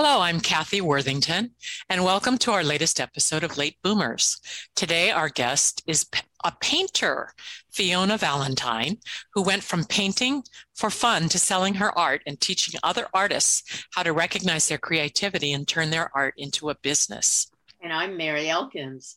Hello, 0.00 0.20
I'm 0.20 0.38
Kathy 0.38 0.80
Worthington, 0.80 1.56
and 1.88 2.04
welcome 2.04 2.38
to 2.38 2.52
our 2.52 2.62
latest 2.62 3.00
episode 3.00 3.42
of 3.42 3.58
Late 3.58 3.78
Boomers. 3.82 4.38
Today, 4.76 5.10
our 5.10 5.28
guest 5.28 5.82
is 5.88 6.06
a 6.44 6.52
painter, 6.60 7.32
Fiona 7.72 8.16
Valentine, 8.16 8.98
who 9.34 9.42
went 9.42 9.64
from 9.64 9.82
painting 9.82 10.44
for 10.76 10.88
fun 10.88 11.28
to 11.30 11.38
selling 11.40 11.74
her 11.74 11.90
art 11.98 12.22
and 12.28 12.40
teaching 12.40 12.78
other 12.84 13.08
artists 13.12 13.88
how 13.92 14.04
to 14.04 14.12
recognize 14.12 14.68
their 14.68 14.78
creativity 14.78 15.52
and 15.52 15.66
turn 15.66 15.90
their 15.90 16.16
art 16.16 16.34
into 16.36 16.70
a 16.70 16.76
business. 16.76 17.50
And 17.82 17.92
I'm 17.92 18.16
Mary 18.16 18.48
Elkins. 18.48 19.16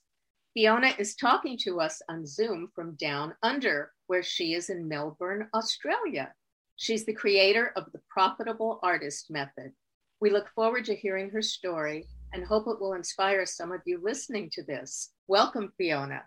Fiona 0.56 0.96
is 0.98 1.14
talking 1.14 1.60
to 1.60 1.80
us 1.80 2.02
on 2.10 2.26
Zoom 2.26 2.72
from 2.74 2.96
down 2.96 3.36
under, 3.44 3.92
where 4.08 4.24
she 4.24 4.56
is 4.56 4.72
in 4.72 4.88
Melbourne, 4.88 5.48
Australia. 5.54 6.34
She's 6.76 7.06
the 7.06 7.14
creator 7.14 7.72
of 7.76 7.86
the 7.92 8.02
Profitable 8.10 8.80
Artist 8.82 9.30
Method 9.30 9.74
we 10.22 10.30
look 10.30 10.48
forward 10.54 10.86
to 10.86 10.96
hearing 10.96 11.32
her 11.32 11.42
story 11.42 12.08
and 12.32 12.46
hope 12.46 12.68
it 12.68 12.80
will 12.80 12.94
inspire 12.94 13.46
some 13.46 13.72
of 13.72 13.82
you 13.86 14.00
listening 14.02 14.50
to 14.54 14.64
this. 14.64 15.10
Welcome, 15.28 15.74
Fiona. 15.78 16.22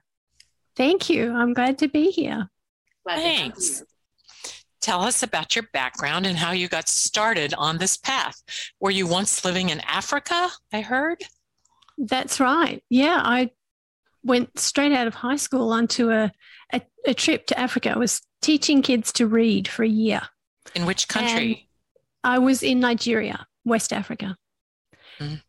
Thank 0.76 1.08
you. 1.08 1.32
I'm 1.32 1.54
glad 1.54 1.78
to 1.78 1.88
be 1.88 2.10
here. 2.10 2.50
Glad 3.04 3.16
Thanks. 3.16 3.82
Tell 4.80 5.00
us 5.00 5.22
about 5.22 5.56
your 5.56 5.66
background 5.72 6.26
and 6.26 6.36
how 6.36 6.50
you 6.50 6.68
got 6.68 6.88
started 6.88 7.54
on 7.54 7.78
this 7.78 7.96
path. 7.96 8.42
Were 8.80 8.90
you 8.90 9.06
once 9.06 9.44
living 9.44 9.70
in 9.70 9.80
Africa? 9.80 10.50
I 10.72 10.82
heard. 10.82 11.22
That's 11.96 12.40
right. 12.40 12.82
Yeah, 12.90 13.22
I 13.24 13.50
went 14.24 14.58
straight 14.58 14.92
out 14.92 15.06
of 15.06 15.14
high 15.14 15.36
school 15.36 15.72
onto 15.72 16.10
a, 16.10 16.32
a, 16.72 16.82
a 17.06 17.14
trip 17.14 17.46
to 17.46 17.58
Africa. 17.58 17.92
I 17.92 17.98
was 17.98 18.20
teaching 18.42 18.82
kids 18.82 19.12
to 19.12 19.26
read 19.26 19.68
for 19.68 19.84
a 19.84 19.88
year. 19.88 20.22
In 20.74 20.84
which 20.84 21.08
country? 21.08 21.68
And 22.24 22.34
I 22.34 22.38
was 22.38 22.62
in 22.62 22.80
Nigeria. 22.80 23.46
West 23.64 23.92
Africa. 23.92 24.36
Mm. 25.18 25.42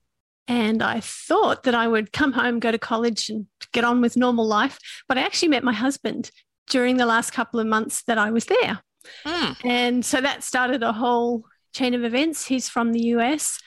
And 0.47 0.83
I 0.83 0.99
thought 0.99 1.63
that 1.63 1.73
I 1.73 1.87
would 1.87 2.13
come 2.13 2.33
home, 2.33 2.59
go 2.59 2.71
to 2.71 2.77
college, 2.77 3.29
and 3.29 3.47
get 3.71 3.83
on 3.83 4.01
with 4.01 4.15
normal 4.15 4.45
life. 4.45 4.77
But 5.07 5.17
I 5.17 5.21
actually 5.21 5.49
met 5.49 5.63
my 5.63 5.73
husband 5.73 6.29
during 6.69 6.97
the 6.97 7.05
last 7.05 7.31
couple 7.31 7.59
of 7.59 7.67
months 7.67 8.03
that 8.03 8.17
I 8.17 8.31
was 8.31 8.45
there. 8.45 8.79
Mm. 9.25 9.57
And 9.65 10.05
so 10.05 10.21
that 10.21 10.43
started 10.43 10.83
a 10.83 10.93
whole 10.93 11.45
chain 11.73 11.93
of 11.93 12.03
events. 12.03 12.45
He's 12.45 12.69
from 12.69 12.91
the 12.91 13.01
US. 13.15 13.59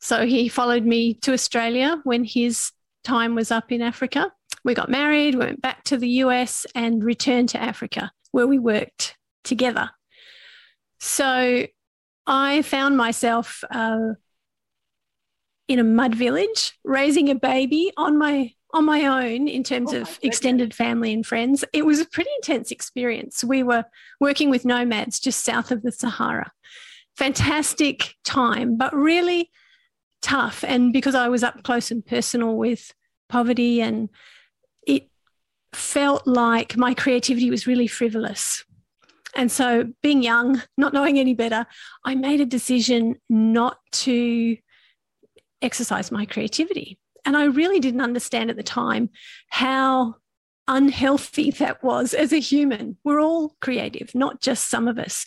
So 0.00 0.26
he 0.26 0.48
followed 0.48 0.84
me 0.84 1.14
to 1.14 1.32
Australia 1.32 2.00
when 2.04 2.24
his 2.24 2.72
time 3.04 3.34
was 3.34 3.50
up 3.50 3.72
in 3.72 3.82
Africa. 3.82 4.32
We 4.64 4.74
got 4.74 4.90
married, 4.90 5.34
went 5.34 5.60
back 5.60 5.84
to 5.84 5.96
the 5.96 6.08
US, 6.08 6.66
and 6.74 7.02
returned 7.02 7.48
to 7.50 7.60
Africa 7.60 8.12
where 8.32 8.46
we 8.46 8.58
worked 8.58 9.16
together. 9.44 9.90
So 11.00 11.66
I 12.28 12.62
found 12.62 12.96
myself 12.96 13.64
uh, 13.70 14.12
in 15.66 15.78
a 15.78 15.84
mud 15.84 16.14
village 16.14 16.78
raising 16.84 17.30
a 17.30 17.34
baby 17.34 17.90
on 17.96 18.18
my 18.18 18.52
on 18.74 18.84
my 18.84 19.06
own 19.06 19.48
in 19.48 19.64
terms 19.64 19.94
oh 19.94 20.02
of 20.02 20.18
extended 20.22 20.74
family 20.74 21.10
and 21.12 21.24
friends. 21.24 21.64
It 21.72 21.86
was 21.86 22.00
a 22.00 22.04
pretty 22.04 22.28
intense 22.36 22.70
experience. 22.70 23.42
We 23.42 23.62
were 23.62 23.86
working 24.20 24.50
with 24.50 24.66
nomads 24.66 25.18
just 25.18 25.42
south 25.42 25.70
of 25.70 25.82
the 25.82 25.90
Sahara. 25.90 26.52
Fantastic 27.16 28.14
time, 28.24 28.76
but 28.76 28.94
really 28.94 29.50
tough. 30.20 30.64
And 30.68 30.92
because 30.92 31.14
I 31.14 31.28
was 31.28 31.42
up 31.42 31.62
close 31.62 31.90
and 31.90 32.04
personal 32.04 32.56
with 32.56 32.92
poverty, 33.30 33.80
and 33.80 34.10
it 34.86 35.08
felt 35.72 36.26
like 36.26 36.76
my 36.76 36.92
creativity 36.92 37.50
was 37.50 37.66
really 37.66 37.86
frivolous. 37.86 38.64
And 39.38 39.52
so, 39.52 39.92
being 40.02 40.20
young, 40.20 40.60
not 40.76 40.92
knowing 40.92 41.16
any 41.16 41.32
better, 41.32 41.64
I 42.04 42.16
made 42.16 42.40
a 42.40 42.44
decision 42.44 43.20
not 43.30 43.78
to 43.92 44.56
exercise 45.62 46.10
my 46.10 46.26
creativity. 46.26 46.98
And 47.24 47.36
I 47.36 47.44
really 47.44 47.78
didn't 47.78 48.00
understand 48.00 48.50
at 48.50 48.56
the 48.56 48.64
time 48.64 49.10
how 49.48 50.16
unhealthy 50.66 51.50
that 51.58 51.84
was 51.84 52.14
as 52.14 52.32
a 52.32 52.40
human. 52.40 52.96
We're 53.04 53.20
all 53.20 53.54
creative, 53.60 54.12
not 54.12 54.40
just 54.40 54.68
some 54.68 54.88
of 54.88 54.98
us. 54.98 55.24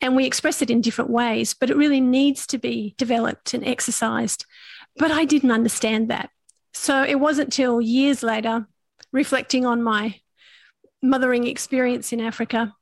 And 0.00 0.14
we 0.14 0.24
express 0.24 0.62
it 0.62 0.70
in 0.70 0.80
different 0.80 1.10
ways, 1.10 1.52
but 1.52 1.68
it 1.68 1.76
really 1.76 2.00
needs 2.00 2.46
to 2.46 2.58
be 2.58 2.94
developed 2.96 3.54
and 3.54 3.66
exercised. 3.66 4.46
But 4.98 5.10
I 5.10 5.24
didn't 5.24 5.50
understand 5.50 6.08
that. 6.10 6.30
So 6.74 7.02
it 7.02 7.18
wasn't 7.18 7.52
till 7.52 7.80
years 7.80 8.22
later, 8.22 8.68
reflecting 9.10 9.66
on 9.66 9.82
my 9.82 10.20
mothering 11.02 11.44
experience 11.48 12.12
in 12.12 12.20
Africa, 12.20 12.76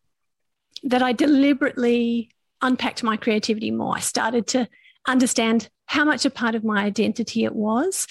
that 0.83 1.03
I 1.03 1.13
deliberately 1.13 2.31
unpacked 2.63 3.03
my 3.03 3.17
creativity 3.17 3.71
more. 3.71 3.97
I 3.97 4.01
started 4.01 4.47
to 4.49 4.69
understand 5.07 5.69
how 5.87 6.05
much 6.05 6.25
a 6.25 6.31
part 6.31 6.55
of 6.55 6.65
my 6.65 6.83
identity 6.83 7.45
it 7.45 7.55
was 7.55 8.07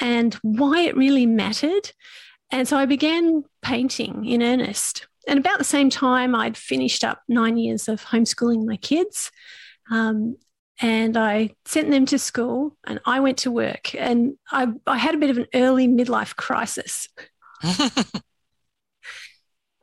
and 0.00 0.34
why 0.42 0.82
it 0.82 0.96
really 0.96 1.26
mattered. 1.26 1.92
And 2.50 2.66
so 2.66 2.76
I 2.76 2.86
began 2.86 3.44
painting 3.62 4.24
in 4.24 4.42
earnest. 4.42 5.06
And 5.26 5.38
about 5.38 5.58
the 5.58 5.64
same 5.64 5.90
time, 5.90 6.34
I'd 6.34 6.56
finished 6.56 7.04
up 7.04 7.22
nine 7.28 7.58
years 7.58 7.88
of 7.88 8.02
homeschooling 8.02 8.64
my 8.64 8.76
kids. 8.76 9.30
Um, 9.90 10.36
and 10.80 11.16
I 11.16 11.50
sent 11.66 11.90
them 11.90 12.06
to 12.06 12.18
school 12.18 12.76
and 12.86 13.00
I 13.04 13.20
went 13.20 13.38
to 13.38 13.50
work. 13.50 13.94
And 13.94 14.36
I, 14.50 14.68
I 14.86 14.96
had 14.96 15.14
a 15.14 15.18
bit 15.18 15.30
of 15.30 15.38
an 15.38 15.46
early 15.52 15.88
midlife 15.88 16.36
crisis. 16.36 17.08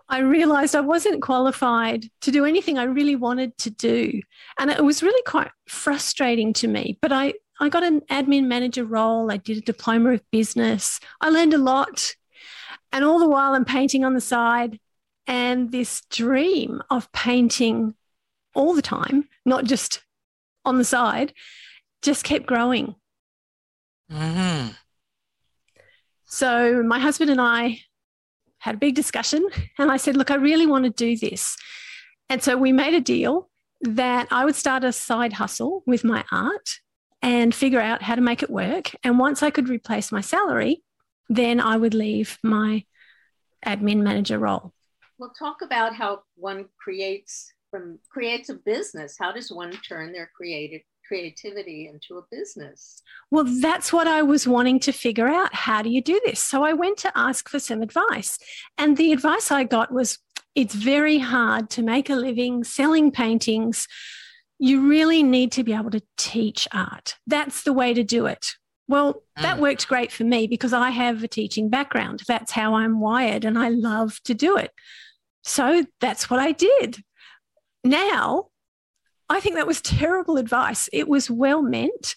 I 0.08 0.20
realized 0.20 0.76
I 0.76 0.82
wasn't 0.82 1.22
qualified 1.22 2.06
to 2.22 2.32
do 2.32 2.46
anything 2.46 2.78
I 2.78 2.84
really 2.84 3.16
wanted 3.16 3.58
to 3.60 3.70
do. 3.72 4.22
And 4.60 4.70
it 4.70 4.84
was 4.84 5.02
really 5.02 5.22
quite 5.24 5.50
frustrating 5.68 6.54
to 6.54 6.68
me. 6.68 7.00
But 7.02 7.12
I, 7.12 7.34
I 7.60 7.70
got 7.70 7.84
an 7.84 8.02
admin 8.02 8.46
manager 8.46 8.86
role. 8.86 9.32
I 9.32 9.38
did 9.38 9.58
a 9.58 9.62
diploma 9.62 10.12
of 10.12 10.32
business. 10.32 11.00
I 11.22 11.30
learned 11.30 11.54
a 11.54 11.60
lot. 11.60 12.16
And 12.92 13.04
all 13.04 13.20
the 13.20 13.28
while, 13.28 13.54
I'm 13.54 13.66
painting 13.66 14.06
on 14.06 14.14
the 14.14 14.22
side. 14.22 14.80
And 15.28 15.72
this 15.72 16.02
dream 16.12 16.84
of 16.92 17.12
painting 17.12 17.96
all 18.54 18.76
the 18.76 18.84
time, 18.84 19.28
not 19.44 19.66
just 19.66 20.04
on 20.64 20.78
the 20.78 20.84
side, 20.84 21.34
just 22.04 22.24
kept 22.24 22.46
growing. 22.46 22.96
Mm-hmm. 24.12 24.70
So 26.26 26.84
my 26.84 27.00
husband 27.00 27.32
and 27.32 27.42
I 27.42 27.80
had 28.66 28.76
a 28.76 28.80
big 28.80 28.96
discussion. 28.96 29.48
And 29.78 29.92
I 29.92 29.98
said, 29.98 30.18
Look, 30.18 30.32
I 30.32 30.36
really 30.36 30.66
want 30.66 30.86
to 30.86 30.90
do 30.90 31.16
this. 31.16 31.56
And 32.30 32.42
so 32.42 32.58
we 32.58 32.72
made 32.72 32.96
a 32.96 33.00
deal 33.00 33.50
that 33.82 34.28
I 34.32 34.44
would 34.44 34.56
start 34.56 34.84
a 34.84 34.92
side 34.92 35.34
hustle 35.34 35.84
with 35.86 36.04
my 36.04 36.26
art 36.32 36.80
and 37.22 37.54
figure 37.54 37.80
out 37.80 38.02
how 38.02 38.16
to 38.16 38.22
make 38.22 38.42
it 38.42 38.50
work. 38.50 38.96
And 39.04 39.20
once 39.20 39.44
I 39.44 39.52
could 39.52 39.70
replace 39.70 40.12
my 40.12 40.22
salary, 40.22 40.84
then 41.30 41.60
I 41.60 41.78
would 41.78 41.94
leave 41.94 42.40
my 42.42 42.86
admin 43.64 44.02
manager 44.02 44.40
role. 44.40 44.74
Well, 45.20 45.34
talk 45.38 45.58
about 45.62 45.96
how 45.96 46.24
one 46.36 46.66
creates 46.84 47.54
from 47.70 48.00
creates 48.10 48.50
a 48.50 48.56
business. 48.56 49.16
How 49.20 49.32
does 49.32 49.52
one 49.52 49.74
turn 49.88 50.12
their 50.12 50.32
creative 50.36 50.82
creativity 51.08 51.88
into 51.88 52.18
a 52.18 52.24
business? 52.32 53.02
Well, 53.32 53.46
that's 53.62 53.94
what 53.94 54.08
I 54.08 54.22
was 54.22 54.48
wanting 54.48 54.80
to 54.82 54.92
figure 54.92 55.28
out. 55.28 55.54
How 55.54 55.82
do 55.82 55.90
you 55.90 56.02
do 56.02 56.20
this? 56.26 56.40
So 56.40 56.64
I 56.64 56.74
went 56.74 56.98
to 57.00 57.12
ask 57.16 57.50
for 57.50 57.60
some 57.60 57.82
advice. 57.82 58.38
And 58.78 58.98
the 58.98 59.12
advice 59.12 59.52
I 59.52 59.64
got 59.64 59.92
was 59.92 60.20
it's 60.56 60.74
very 60.74 61.20
hard 61.20 61.70
to 61.72 61.84
make 61.84 62.10
a 62.10 62.16
living 62.16 62.64
selling 62.64 63.12
paintings. 63.12 63.88
You 64.58 64.88
really 64.88 65.22
need 65.22 65.52
to 65.54 65.64
be 65.64 65.74
able 65.74 65.92
to 65.92 66.04
teach 66.18 66.68
art. 66.72 67.16
That's 67.28 67.64
the 67.64 67.74
way 67.74 67.94
to 67.94 68.04
do 68.04 68.26
it. 68.26 68.52
Well, 68.88 69.24
that 69.38 69.58
mm. 69.58 69.62
worked 69.62 69.88
great 69.88 70.12
for 70.12 70.24
me 70.24 70.48
because 70.48 70.72
I 70.72 70.92
have 70.92 71.24
a 71.24 71.28
teaching 71.28 71.70
background. 71.70 72.22
That's 72.28 72.52
how 72.52 72.76
I'm 72.76 73.00
wired 73.00 73.44
and 73.44 73.58
I 73.58 73.70
love 73.70 74.22
to 74.26 74.34
do 74.34 74.58
it. 74.58 74.72
So 75.44 75.86
that's 76.00 76.30
what 76.30 76.40
I 76.40 76.52
did. 76.52 77.04
Now, 77.84 78.48
I 79.30 79.40
think 79.40 79.56
that 79.56 79.68
was 79.68 79.82
terrible 79.82 80.38
advice. 80.38 80.90
It 80.94 81.08
was 81.08 81.30
well 81.30 81.62
meant, 81.62 82.16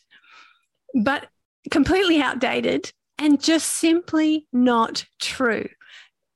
but 0.94 1.26
completely 1.70 2.20
outdated 2.20 2.92
and 3.18 3.42
just 3.42 3.68
simply 3.68 4.46
not 4.52 5.04
true. 5.18 5.68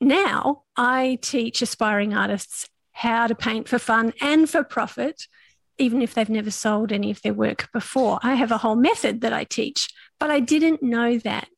Now, 0.00 0.64
I 0.76 1.18
teach 1.22 1.62
aspiring 1.62 2.14
artists 2.14 2.68
how 2.92 3.26
to 3.26 3.34
paint 3.34 3.68
for 3.68 3.78
fun 3.78 4.12
and 4.20 4.48
for 4.48 4.64
profit, 4.64 5.26
even 5.78 6.02
if 6.02 6.14
they've 6.14 6.28
never 6.28 6.50
sold 6.50 6.92
any 6.92 7.10
of 7.10 7.22
their 7.22 7.34
work 7.34 7.68
before. 7.72 8.18
I 8.22 8.34
have 8.34 8.50
a 8.50 8.58
whole 8.58 8.76
method 8.76 9.20
that 9.20 9.32
I 9.32 9.44
teach, 9.44 9.88
but 10.18 10.30
I 10.30 10.40
didn't 10.40 10.82
know 10.82 11.18
that 11.18 11.48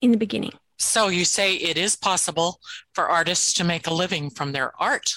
in 0.00 0.10
the 0.10 0.18
beginning. 0.18 0.52
So 0.78 1.08
you 1.08 1.24
say 1.24 1.54
it 1.54 1.78
is 1.78 1.94
possible 1.94 2.58
for 2.92 3.08
artists 3.08 3.52
to 3.54 3.64
make 3.64 3.86
a 3.86 3.94
living 3.94 4.30
from 4.30 4.50
their 4.50 4.72
art? 4.80 5.12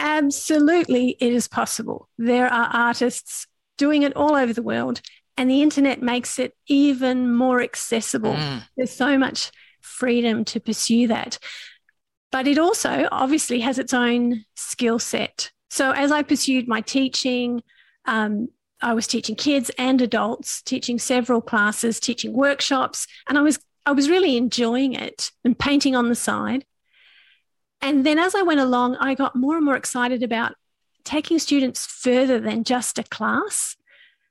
Absolutely, 0.00 1.16
it 1.20 1.32
is 1.32 1.48
possible. 1.48 2.08
There 2.18 2.46
are 2.46 2.70
artists 2.72 3.46
doing 3.76 4.02
it 4.02 4.14
all 4.16 4.34
over 4.34 4.52
the 4.52 4.62
world, 4.62 5.00
and 5.36 5.50
the 5.50 5.62
internet 5.62 6.02
makes 6.02 6.38
it 6.38 6.54
even 6.66 7.32
more 7.34 7.60
accessible. 7.62 8.34
Mm. 8.34 8.62
There's 8.76 8.92
so 8.92 9.18
much 9.18 9.50
freedom 9.80 10.44
to 10.46 10.60
pursue 10.60 11.08
that. 11.08 11.38
But 12.30 12.46
it 12.46 12.58
also 12.58 13.08
obviously 13.10 13.60
has 13.60 13.78
its 13.78 13.94
own 13.94 14.44
skill 14.54 14.98
set. 14.98 15.50
So 15.70 15.92
as 15.92 16.12
I 16.12 16.22
pursued 16.22 16.68
my 16.68 16.80
teaching, 16.80 17.62
um, 18.04 18.48
I 18.80 18.94
was 18.94 19.06
teaching 19.06 19.34
kids 19.34 19.70
and 19.78 20.00
adults, 20.00 20.62
teaching 20.62 20.98
several 20.98 21.40
classes, 21.40 21.98
teaching 21.98 22.32
workshops, 22.32 23.06
and 23.26 23.38
I 23.38 23.42
was 23.42 23.58
I 23.86 23.92
was 23.92 24.10
really 24.10 24.36
enjoying 24.36 24.92
it 24.92 25.30
and 25.44 25.58
painting 25.58 25.96
on 25.96 26.10
the 26.10 26.14
side. 26.14 26.66
And 27.80 28.04
then 28.04 28.18
as 28.18 28.34
I 28.34 28.42
went 28.42 28.60
along, 28.60 28.96
I 28.96 29.14
got 29.14 29.36
more 29.36 29.56
and 29.56 29.64
more 29.64 29.76
excited 29.76 30.22
about 30.22 30.54
taking 31.04 31.38
students 31.38 31.86
further 31.86 32.40
than 32.40 32.64
just 32.64 32.98
a 32.98 33.02
class. 33.02 33.76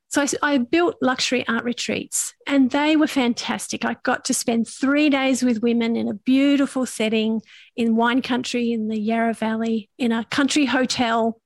So 0.10 0.22
I, 0.22 0.28
I, 0.54 0.58
built 0.58 0.96
luxury 1.02 1.46
art 1.48 1.66
retreats 1.66 2.34
and 2.46 2.72
they 2.72 2.96
were 2.96 3.08
fantastic. 3.08 3.84
I 3.84 3.98
got 4.04 4.24
to 4.26 4.34
spend 4.34 4.68
three 4.68 5.10
days 5.10 5.44
with 5.44 5.62
women 5.62 5.98
in 5.98 6.08
a 6.08 6.14
beautiful 6.14 6.86
setting 6.86 7.42
in 7.76 7.98
wine 7.98 8.22
country 8.22 8.72
in 8.72 8.88
the 8.88 9.00
Yarra 9.00 9.34
Valley 9.34 9.90
in 9.98 10.14
a 10.14 10.24
country 10.26 10.66
hotel 10.66 11.42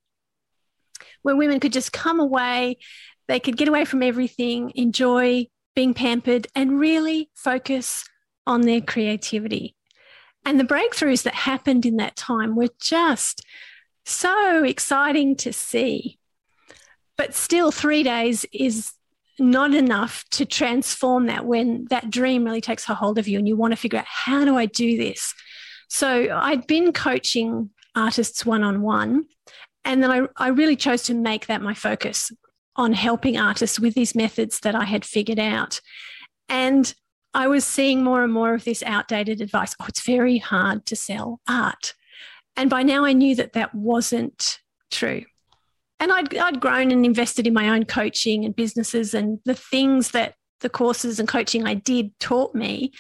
where 1.24 1.36
women 1.36 1.60
could 1.60 1.74
just 1.74 1.92
come 1.92 2.20
away. 2.20 2.78
They 3.28 3.40
could 3.40 3.58
get 3.58 3.68
away 3.68 3.86
from 3.86 4.04
everything, 4.04 4.72
enjoy 4.76 5.48
being 5.76 5.94
pampered, 5.94 6.48
and 6.54 6.80
really 6.80 7.30
focus 7.36 8.04
on 8.46 8.62
their 8.62 8.82
creativity. 8.82 9.76
And 10.46 10.60
the 10.60 10.66
breakthroughs 10.66 11.24
that 11.24 11.34
happened 11.34 11.86
in 11.86 11.98
that 11.98 12.16
time 12.16 12.56
were 12.56 12.70
just 12.80 13.46
so 14.06 14.64
exciting 14.64 15.36
to 15.38 15.54
see. 15.54 16.18
But 17.18 17.36
still, 17.36 17.72
three 17.72 18.04
days 18.04 18.46
is 18.52 18.94
not 19.40 19.74
enough 19.74 20.26
to 20.32 20.46
transform 20.46 21.28
that 21.28 21.46
when 21.46 21.86
that 21.90 22.10
dream 22.10 22.44
really 22.44 22.62
takes 22.62 22.88
a 22.90 22.96
hold 22.96 23.18
of 23.18 23.28
you 23.28 23.40
and 23.40 23.48
you 23.48 23.56
want 23.56 23.72
to 23.72 23.78
figure 23.78 24.00
out 24.00 24.06
how 24.08 24.46
do 24.46 24.58
I 24.58 24.66
do 24.66 24.98
this? 24.98 25.34
So 25.88 26.30
I'd 26.34 26.68
been 26.68 26.94
coaching 26.94 27.70
artists 27.96 28.46
one 28.46 28.64
on 28.64 28.82
one. 28.82 29.26
And 29.84 30.04
then 30.04 30.12
I, 30.12 30.28
I 30.38 30.50
really 30.50 30.76
chose 30.76 31.04
to 31.04 31.14
make 31.14 31.48
that 31.48 31.62
my 31.62 31.74
focus 31.74 32.32
on 32.76 32.94
helping 32.94 33.38
artists 33.38 33.80
with 33.80 33.96
these 33.96 34.16
methods 34.16 34.60
that 34.62 34.76
I 34.76 34.86
had 34.86 35.04
figured 35.04 35.40
out. 35.40 35.82
And 36.48 36.94
I 37.34 37.48
was 37.48 37.66
seeing 37.66 38.04
more 38.04 38.24
and 38.24 38.34
more 38.34 38.54
of 38.54 38.64
this 38.64 38.84
outdated 38.84 39.42
advice. 39.42 39.76
Oh, 39.80 39.86
it's 39.88 40.02
very 40.02 40.38
hard 40.38 40.86
to 40.88 40.96
sell 40.96 41.40
art. 41.48 41.94
And 42.58 42.70
by 42.70 42.84
now 42.84 43.06
I 43.06 43.14
knew 43.14 43.36
that 43.36 43.54
that 43.54 43.74
wasn't 43.74 44.60
true. 44.92 45.24
And 46.00 46.12
I'd, 46.12 46.36
I'd 46.36 46.60
grown 46.60 46.92
and 46.92 47.06
invested 47.06 47.48
in 47.48 47.54
my 47.54 47.70
own 47.70 47.86
coaching 47.86 48.44
and 48.44 48.56
businesses 48.56 49.14
and 49.14 49.40
the 49.46 49.54
things 49.54 50.12
that 50.12 50.36
the 50.60 50.70
courses 50.70 51.20
and 51.20 51.28
coaching 51.28 51.66
I 51.66 51.76
did 51.76 52.18
taught 52.20 52.56
me, 52.56 52.92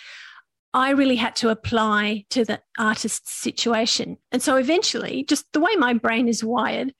I 0.73 0.91
really 0.91 1.17
had 1.17 1.35
to 1.37 1.49
apply 1.49 2.25
to 2.29 2.45
the 2.45 2.61
artist's 2.77 3.33
situation. 3.33 4.17
And 4.31 4.41
so 4.41 4.55
eventually, 4.55 5.23
just 5.27 5.51
the 5.51 5.59
way 5.59 5.75
my 5.75 5.93
brain 5.93 6.27
is 6.27 6.43
wired, 6.43 6.93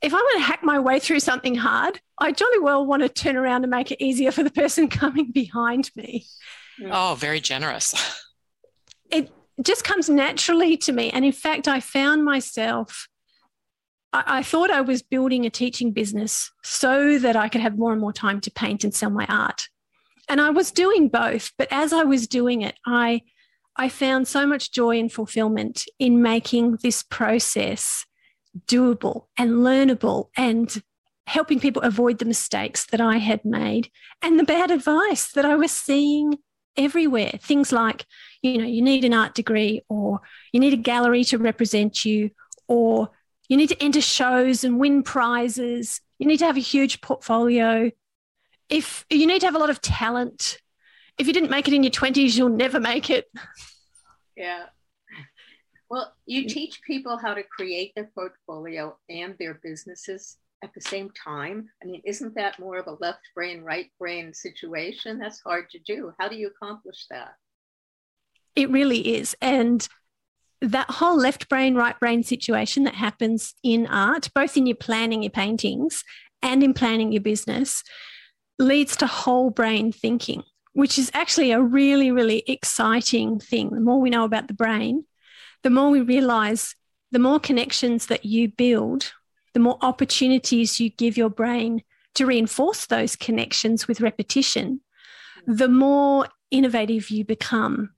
if 0.00 0.14
I'm 0.14 0.20
going 0.20 0.38
to 0.38 0.44
hack 0.44 0.60
my 0.62 0.78
way 0.78 1.00
through 1.00 1.20
something 1.20 1.56
hard, 1.56 2.00
I 2.18 2.32
jolly 2.32 2.60
well 2.60 2.86
want 2.86 3.02
to 3.02 3.08
turn 3.08 3.36
around 3.36 3.64
and 3.64 3.70
make 3.70 3.90
it 3.90 4.02
easier 4.02 4.30
for 4.30 4.42
the 4.42 4.50
person 4.50 4.88
coming 5.02 5.32
behind 5.32 5.90
me. 5.96 6.26
Mm. 6.80 6.90
Oh, 6.92 7.14
very 7.14 7.40
generous. 7.40 7.94
It 9.10 9.32
just 9.62 9.84
comes 9.84 10.10
naturally 10.10 10.76
to 10.76 10.92
me. 10.92 11.08
And 11.08 11.24
in 11.24 11.32
fact, 11.32 11.66
I 11.66 11.80
found 11.80 12.26
myself, 12.26 13.08
I, 14.12 14.22
I 14.26 14.42
thought 14.42 14.70
I 14.70 14.82
was 14.82 15.00
building 15.00 15.46
a 15.46 15.50
teaching 15.50 15.92
business 15.92 16.52
so 16.62 17.18
that 17.18 17.34
I 17.34 17.48
could 17.48 17.62
have 17.62 17.78
more 17.78 17.92
and 17.92 18.02
more 18.02 18.12
time 18.12 18.42
to 18.42 18.50
paint 18.50 18.84
and 18.84 18.94
sell 18.94 19.08
my 19.08 19.24
art. 19.30 19.70
And 20.28 20.42
I 20.42 20.50
was 20.50 20.70
doing 20.70 21.08
both. 21.08 21.52
But 21.56 21.68
as 21.70 21.94
I 21.94 22.04
was 22.04 22.28
doing 22.28 22.60
it, 22.60 22.78
I, 22.84 23.22
I 23.76 23.88
found 23.88 24.28
so 24.28 24.46
much 24.46 24.72
joy 24.72 24.98
and 24.98 25.10
fulfillment 25.10 25.86
in 25.98 26.20
making 26.20 26.76
this 26.82 27.02
process 27.02 28.04
doable 28.66 29.26
and 29.36 29.50
learnable 29.52 30.28
and 30.36 30.82
helping 31.26 31.60
people 31.60 31.82
avoid 31.82 32.18
the 32.18 32.24
mistakes 32.24 32.86
that 32.86 33.00
I 33.00 33.18
had 33.18 33.44
made 33.44 33.90
and 34.22 34.38
the 34.38 34.44
bad 34.44 34.70
advice 34.70 35.30
that 35.32 35.44
I 35.44 35.56
was 35.56 35.70
seeing 35.70 36.38
everywhere. 36.76 37.32
Things 37.42 37.70
like, 37.70 38.06
you 38.40 38.58
know, 38.58 38.64
you 38.64 38.80
need 38.80 39.04
an 39.04 39.12
art 39.12 39.34
degree 39.34 39.82
or 39.88 40.20
you 40.52 40.60
need 40.60 40.72
a 40.72 40.78
gallery 40.78 41.24
to 41.24 41.36
represent 41.36 42.04
you 42.04 42.30
or 42.66 43.10
you 43.48 43.56
need 43.56 43.68
to 43.68 43.82
enter 43.82 44.00
shows 44.00 44.64
and 44.64 44.78
win 44.78 45.02
prizes. 45.02 46.00
You 46.18 46.26
need 46.26 46.38
to 46.38 46.46
have 46.46 46.56
a 46.56 46.60
huge 46.60 47.00
portfolio. 47.00 47.90
If 48.70 49.04
you 49.10 49.26
need 49.26 49.40
to 49.40 49.46
have 49.46 49.54
a 49.54 49.58
lot 49.58 49.70
of 49.70 49.82
talent, 49.82 50.58
if 51.18 51.26
you 51.26 51.32
didn't 51.32 51.50
make 51.50 51.68
it 51.68 51.74
in 51.74 51.82
your 51.82 51.90
20s, 51.90 52.36
you'll 52.36 52.48
never 52.48 52.80
make 52.80 53.10
it. 53.10 53.30
Yeah. 54.36 54.66
Well, 55.90 56.12
you 56.26 56.44
mm. 56.44 56.48
teach 56.48 56.82
people 56.82 57.16
how 57.16 57.34
to 57.34 57.42
create 57.42 57.92
their 57.94 58.10
portfolio 58.14 58.96
and 59.08 59.34
their 59.38 59.54
businesses 59.62 60.36
at 60.62 60.74
the 60.74 60.80
same 60.80 61.10
time. 61.10 61.68
I 61.82 61.86
mean, 61.86 62.02
isn't 62.04 62.34
that 62.34 62.58
more 62.58 62.78
of 62.78 62.86
a 62.86 62.96
left 63.00 63.22
brain, 63.34 63.62
right 63.62 63.90
brain 63.98 64.34
situation? 64.34 65.18
That's 65.18 65.40
hard 65.40 65.70
to 65.70 65.78
do. 65.78 66.12
How 66.18 66.28
do 66.28 66.36
you 66.36 66.48
accomplish 66.48 67.06
that? 67.10 67.34
It 68.56 68.70
really 68.70 69.16
is. 69.16 69.36
And 69.40 69.88
that 70.60 70.90
whole 70.90 71.16
left 71.16 71.48
brain, 71.48 71.74
right 71.74 71.98
brain 71.98 72.22
situation 72.22 72.84
that 72.84 72.96
happens 72.96 73.54
in 73.62 73.86
art, 73.86 74.28
both 74.34 74.56
in 74.56 74.66
your 74.66 74.76
planning 74.76 75.22
your 75.22 75.30
paintings 75.30 76.02
and 76.42 76.62
in 76.62 76.74
planning 76.74 77.12
your 77.12 77.22
business, 77.22 77.84
leads 78.58 78.96
to 78.96 79.06
whole 79.06 79.50
brain 79.50 79.92
thinking, 79.92 80.42
which 80.72 80.98
is 80.98 81.10
actually 81.14 81.52
a 81.52 81.62
really, 81.62 82.10
really 82.10 82.42
exciting 82.48 83.38
thing. 83.38 83.70
The 83.70 83.80
more 83.80 84.00
we 84.00 84.10
know 84.10 84.24
about 84.24 84.48
the 84.48 84.54
brain, 84.54 85.04
the 85.62 85.70
more 85.70 85.90
we 85.90 86.00
realize 86.00 86.74
the 87.10 87.18
more 87.18 87.40
connections 87.40 88.06
that 88.06 88.24
you 88.24 88.48
build, 88.48 89.12
the 89.54 89.60
more 89.60 89.78
opportunities 89.80 90.78
you 90.78 90.90
give 90.90 91.16
your 91.16 91.30
brain 91.30 91.82
to 92.14 92.26
reinforce 92.26 92.86
those 92.86 93.16
connections 93.16 93.88
with 93.88 94.00
repetition, 94.00 94.80
the 95.46 95.68
more 95.68 96.28
innovative 96.50 97.10
you 97.10 97.24
become. 97.24 97.90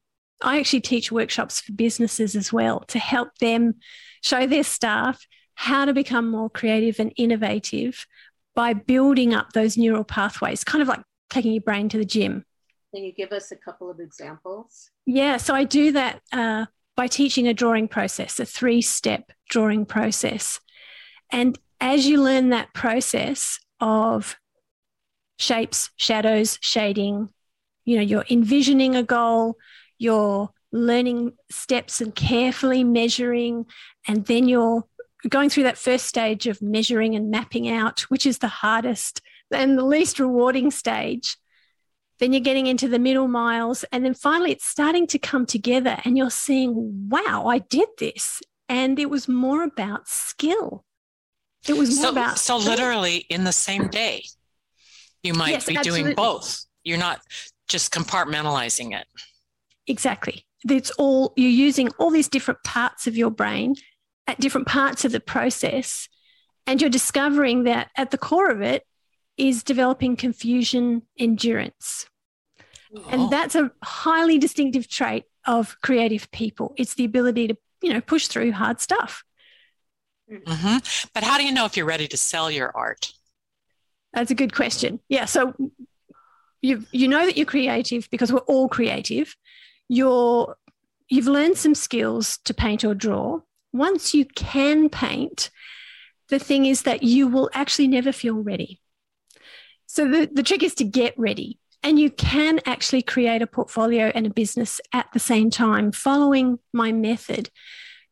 I 0.42 0.58
actually 0.58 0.80
teach 0.80 1.12
workshops 1.12 1.60
for 1.60 1.72
businesses 1.72 2.34
as 2.34 2.52
well 2.52 2.80
to 2.88 2.98
help 2.98 3.36
them 3.38 3.74
show 4.22 4.46
their 4.46 4.64
staff 4.64 5.26
how 5.54 5.84
to 5.84 5.92
become 5.92 6.30
more 6.30 6.48
creative 6.48 6.98
and 6.98 7.12
innovative 7.16 8.06
by 8.54 8.72
building 8.72 9.34
up 9.34 9.52
those 9.52 9.76
neural 9.76 10.04
pathways, 10.04 10.64
kind 10.64 10.82
of 10.82 10.88
like 10.88 11.02
taking 11.28 11.52
your 11.52 11.62
brain 11.62 11.88
to 11.88 11.98
the 11.98 12.04
gym. 12.04 12.44
Can 12.94 13.04
you 13.04 13.12
give 13.12 13.32
us 13.32 13.52
a 13.52 13.56
couple 13.56 13.90
of 13.90 14.00
examples? 14.00 14.90
Yeah, 15.06 15.36
so 15.36 15.54
I 15.54 15.64
do 15.64 15.92
that 15.92 16.20
uh, 16.32 16.66
by 17.00 17.06
teaching 17.06 17.48
a 17.48 17.54
drawing 17.54 17.88
process, 17.88 18.38
a 18.38 18.44
three 18.44 18.82
step 18.82 19.32
drawing 19.48 19.86
process. 19.86 20.60
And 21.32 21.58
as 21.80 22.06
you 22.06 22.22
learn 22.22 22.50
that 22.50 22.74
process 22.74 23.58
of 23.80 24.36
shapes, 25.38 25.88
shadows, 25.96 26.58
shading, 26.60 27.30
you 27.86 27.96
know, 27.96 28.02
you're 28.02 28.26
envisioning 28.28 28.96
a 28.96 29.02
goal, 29.02 29.56
you're 29.96 30.50
learning 30.72 31.32
steps 31.50 32.02
and 32.02 32.14
carefully 32.14 32.84
measuring, 32.84 33.64
and 34.06 34.26
then 34.26 34.46
you're 34.46 34.84
going 35.26 35.48
through 35.48 35.62
that 35.62 35.78
first 35.78 36.04
stage 36.04 36.46
of 36.46 36.60
measuring 36.60 37.16
and 37.16 37.30
mapping 37.30 37.70
out, 37.70 38.00
which 38.10 38.26
is 38.26 38.40
the 38.40 38.48
hardest 38.48 39.22
and 39.50 39.78
the 39.78 39.86
least 39.86 40.20
rewarding 40.20 40.70
stage. 40.70 41.38
Then 42.20 42.32
you're 42.32 42.40
getting 42.40 42.66
into 42.66 42.86
the 42.86 42.98
middle 42.98 43.28
miles. 43.28 43.84
And 43.90 44.04
then 44.04 44.14
finally, 44.14 44.52
it's 44.52 44.66
starting 44.66 45.06
to 45.08 45.18
come 45.18 45.46
together, 45.46 45.98
and 46.04 46.16
you're 46.16 46.30
seeing, 46.30 47.08
wow, 47.08 47.46
I 47.46 47.58
did 47.58 47.88
this. 47.98 48.42
And 48.68 48.98
it 48.98 49.10
was 49.10 49.26
more 49.26 49.64
about 49.64 50.06
skill. 50.06 50.84
It 51.66 51.76
was 51.76 51.96
more 51.96 52.04
so, 52.04 52.10
about. 52.10 52.38
So, 52.38 52.56
literally, 52.56 53.26
in 53.28 53.44
the 53.44 53.52
same 53.52 53.88
day, 53.88 54.24
you 55.22 55.34
might 55.34 55.50
yes, 55.50 55.66
be 55.66 55.76
absolutely. 55.76 56.02
doing 56.02 56.14
both. 56.14 56.64
You're 56.84 56.98
not 56.98 57.20
just 57.68 57.92
compartmentalizing 57.92 58.98
it. 58.98 59.06
Exactly. 59.86 60.46
It's 60.68 60.90
all 60.92 61.32
you're 61.36 61.50
using 61.50 61.88
all 61.98 62.10
these 62.10 62.28
different 62.28 62.62
parts 62.64 63.06
of 63.06 63.16
your 63.16 63.30
brain 63.30 63.74
at 64.26 64.38
different 64.38 64.66
parts 64.66 65.04
of 65.04 65.12
the 65.12 65.20
process. 65.20 66.08
And 66.66 66.80
you're 66.80 66.90
discovering 66.90 67.64
that 67.64 67.88
at 67.96 68.10
the 68.10 68.18
core 68.18 68.50
of 68.50 68.60
it 68.60 68.84
is 69.40 69.62
developing 69.62 70.16
confusion 70.16 71.02
endurance. 71.18 72.06
Oh. 72.94 73.04
And 73.10 73.30
that's 73.30 73.54
a 73.54 73.72
highly 73.82 74.38
distinctive 74.38 74.88
trait 74.88 75.24
of 75.46 75.76
creative 75.82 76.30
people. 76.30 76.74
It's 76.76 76.94
the 76.94 77.04
ability 77.04 77.48
to, 77.48 77.56
you 77.82 77.92
know, 77.92 78.00
push 78.00 78.26
through 78.26 78.52
hard 78.52 78.80
stuff. 78.80 79.24
Mm-hmm. 80.30 81.08
But 81.14 81.24
how 81.24 81.38
do 81.38 81.44
you 81.44 81.52
know 81.52 81.64
if 81.64 81.76
you're 81.76 81.86
ready 81.86 82.06
to 82.08 82.16
sell 82.16 82.50
your 82.50 82.70
art? 82.76 83.12
That's 84.12 84.30
a 84.30 84.34
good 84.34 84.54
question. 84.54 85.00
Yeah. 85.08 85.24
So 85.24 85.54
you 86.62 86.84
you 86.92 87.08
know 87.08 87.24
that 87.24 87.36
you're 87.36 87.46
creative 87.46 88.08
because 88.10 88.32
we're 88.32 88.40
all 88.40 88.68
creative. 88.68 89.34
You're 89.88 90.56
you've 91.08 91.26
learned 91.26 91.56
some 91.56 91.74
skills 91.74 92.38
to 92.44 92.54
paint 92.54 92.84
or 92.84 92.94
draw. 92.94 93.40
Once 93.72 94.14
you 94.14 94.24
can 94.24 94.88
paint, 94.88 95.50
the 96.28 96.38
thing 96.38 96.66
is 96.66 96.82
that 96.82 97.02
you 97.02 97.28
will 97.28 97.50
actually 97.54 97.88
never 97.88 98.12
feel 98.12 98.34
ready. 98.34 98.79
So 99.92 100.08
the, 100.08 100.30
the 100.32 100.44
trick 100.44 100.62
is 100.62 100.76
to 100.76 100.84
get 100.84 101.18
ready. 101.18 101.58
And 101.82 101.98
you 101.98 102.10
can 102.10 102.60
actually 102.64 103.02
create 103.02 103.42
a 103.42 103.46
portfolio 103.48 104.12
and 104.14 104.24
a 104.24 104.30
business 104.30 104.80
at 104.92 105.08
the 105.12 105.18
same 105.18 105.50
time 105.50 105.90
following 105.90 106.60
my 106.72 106.92
method 106.92 107.50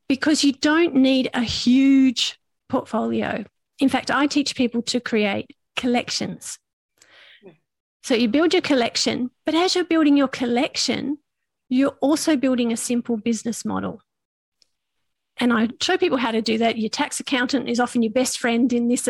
because 0.08 0.42
you 0.42 0.54
don't 0.54 0.96
need 0.96 1.30
a 1.34 1.42
huge 1.42 2.36
portfolio. 2.68 3.44
In 3.78 3.88
fact, 3.88 4.10
I 4.10 4.26
teach 4.26 4.56
people 4.56 4.82
to 4.82 4.98
create 4.98 5.54
collections. 5.76 6.58
So 8.02 8.14
you 8.14 8.26
build 8.26 8.54
your 8.54 8.62
collection, 8.62 9.30
but 9.46 9.54
as 9.54 9.76
you're 9.76 9.84
building 9.84 10.16
your 10.16 10.28
collection, 10.28 11.18
you're 11.68 11.96
also 12.00 12.36
building 12.36 12.72
a 12.72 12.76
simple 12.76 13.18
business 13.18 13.64
model. 13.64 14.00
And 15.40 15.52
I 15.52 15.68
show 15.80 15.96
people 15.96 16.18
how 16.18 16.32
to 16.32 16.42
do 16.42 16.58
that. 16.58 16.78
Your 16.78 16.88
tax 16.90 17.20
accountant 17.20 17.68
is 17.68 17.78
often 17.78 18.02
your 18.02 18.12
best 18.12 18.38
friend 18.38 18.72
in 18.72 18.88
this 18.88 19.08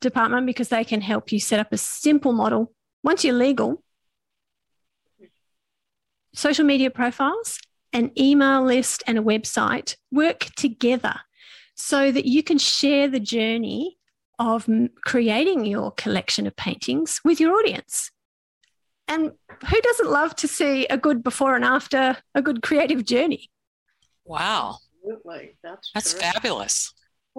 department 0.00 0.46
because 0.46 0.68
they 0.68 0.84
can 0.84 1.00
help 1.00 1.30
you 1.30 1.38
set 1.38 1.60
up 1.60 1.72
a 1.72 1.78
simple 1.78 2.32
model. 2.32 2.72
Once 3.04 3.24
you're 3.24 3.34
legal, 3.34 3.82
social 6.34 6.64
media 6.64 6.90
profiles, 6.90 7.60
an 7.92 8.10
email 8.18 8.62
list, 8.64 9.02
and 9.06 9.18
a 9.18 9.22
website 9.22 9.96
work 10.10 10.46
together 10.56 11.14
so 11.74 12.10
that 12.10 12.24
you 12.24 12.42
can 12.42 12.58
share 12.58 13.06
the 13.06 13.20
journey 13.20 13.98
of 14.38 14.68
creating 15.04 15.64
your 15.64 15.92
collection 15.92 16.46
of 16.46 16.56
paintings 16.56 17.20
with 17.24 17.40
your 17.40 17.56
audience. 17.56 18.10
And 19.06 19.32
who 19.68 19.80
doesn't 19.80 20.10
love 20.10 20.36
to 20.36 20.48
see 20.48 20.86
a 20.86 20.98
good 20.98 21.22
before 21.22 21.56
and 21.56 21.64
after, 21.64 22.18
a 22.34 22.42
good 22.42 22.62
creative 22.62 23.04
journey? 23.04 23.50
Wow. 24.24 24.78
Absolutely. 25.04 25.56
That's, 25.62 25.90
That's 25.94 26.12
fabulous. 26.12 26.92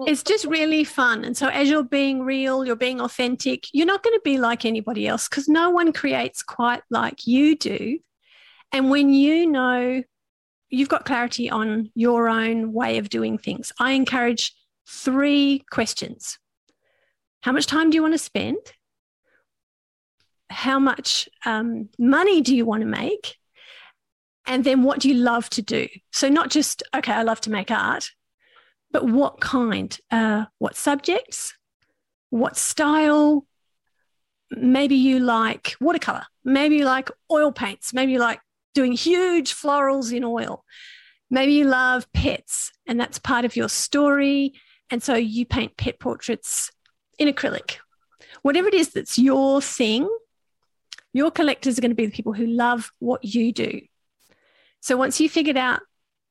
It's 0.06 0.22
just 0.22 0.46
really 0.46 0.84
fun. 0.84 1.24
And 1.24 1.36
so, 1.36 1.48
as 1.48 1.68
you're 1.68 1.84
being 1.84 2.22
real, 2.22 2.64
you're 2.64 2.76
being 2.76 3.00
authentic, 3.00 3.66
you're 3.72 3.86
not 3.86 4.02
going 4.02 4.16
to 4.16 4.22
be 4.24 4.38
like 4.38 4.64
anybody 4.64 5.06
else 5.06 5.28
because 5.28 5.48
no 5.48 5.70
one 5.70 5.92
creates 5.92 6.42
quite 6.42 6.82
like 6.90 7.26
you 7.26 7.56
do. 7.56 7.98
And 8.72 8.90
when 8.90 9.10
you 9.10 9.46
know 9.46 10.02
you've 10.70 10.88
got 10.88 11.04
clarity 11.04 11.50
on 11.50 11.90
your 11.94 12.28
own 12.28 12.72
way 12.72 12.98
of 12.98 13.08
doing 13.08 13.36
things, 13.36 13.72
I 13.78 13.92
encourage 13.92 14.54
three 14.88 15.64
questions 15.70 16.38
How 17.42 17.52
much 17.52 17.66
time 17.66 17.90
do 17.90 17.96
you 17.96 18.02
want 18.02 18.14
to 18.14 18.18
spend? 18.18 18.58
How 20.48 20.78
much 20.78 21.28
um, 21.44 21.90
money 21.98 22.40
do 22.40 22.56
you 22.56 22.64
want 22.64 22.82
to 22.82 22.86
make? 22.86 23.36
And 24.50 24.64
then 24.64 24.82
what 24.82 24.98
do 24.98 25.08
you 25.08 25.14
love 25.14 25.48
to 25.50 25.62
do? 25.62 25.86
So, 26.10 26.28
not 26.28 26.50
just, 26.50 26.82
okay, 26.92 27.12
I 27.12 27.22
love 27.22 27.40
to 27.42 27.50
make 27.50 27.70
art, 27.70 28.10
but 28.90 29.04
what 29.04 29.40
kind? 29.40 29.96
Uh, 30.10 30.46
what 30.58 30.74
subjects? 30.74 31.54
What 32.30 32.56
style? 32.56 33.46
Maybe 34.50 34.96
you 34.96 35.20
like 35.20 35.76
watercolor. 35.80 36.24
Maybe 36.44 36.78
you 36.78 36.84
like 36.84 37.12
oil 37.30 37.52
paints. 37.52 37.94
Maybe 37.94 38.10
you 38.10 38.18
like 38.18 38.40
doing 38.74 38.90
huge 38.90 39.54
florals 39.54 40.12
in 40.12 40.24
oil. 40.24 40.64
Maybe 41.30 41.52
you 41.52 41.66
love 41.66 42.12
pets 42.12 42.72
and 42.88 42.98
that's 42.98 43.20
part 43.20 43.44
of 43.44 43.54
your 43.54 43.68
story. 43.68 44.54
And 44.90 45.00
so 45.00 45.14
you 45.14 45.46
paint 45.46 45.76
pet 45.76 46.00
portraits 46.00 46.72
in 47.20 47.28
acrylic. 47.28 47.76
Whatever 48.42 48.66
it 48.66 48.74
is 48.74 48.88
that's 48.88 49.16
your 49.16 49.62
thing, 49.62 50.08
your 51.12 51.30
collectors 51.30 51.78
are 51.78 51.80
going 51.80 51.92
to 51.92 51.94
be 51.94 52.06
the 52.06 52.12
people 52.12 52.32
who 52.32 52.46
love 52.46 52.90
what 52.98 53.24
you 53.24 53.52
do. 53.52 53.82
So 54.80 54.96
once 54.96 55.20
you 55.20 55.28
figured 55.28 55.56
out 55.56 55.80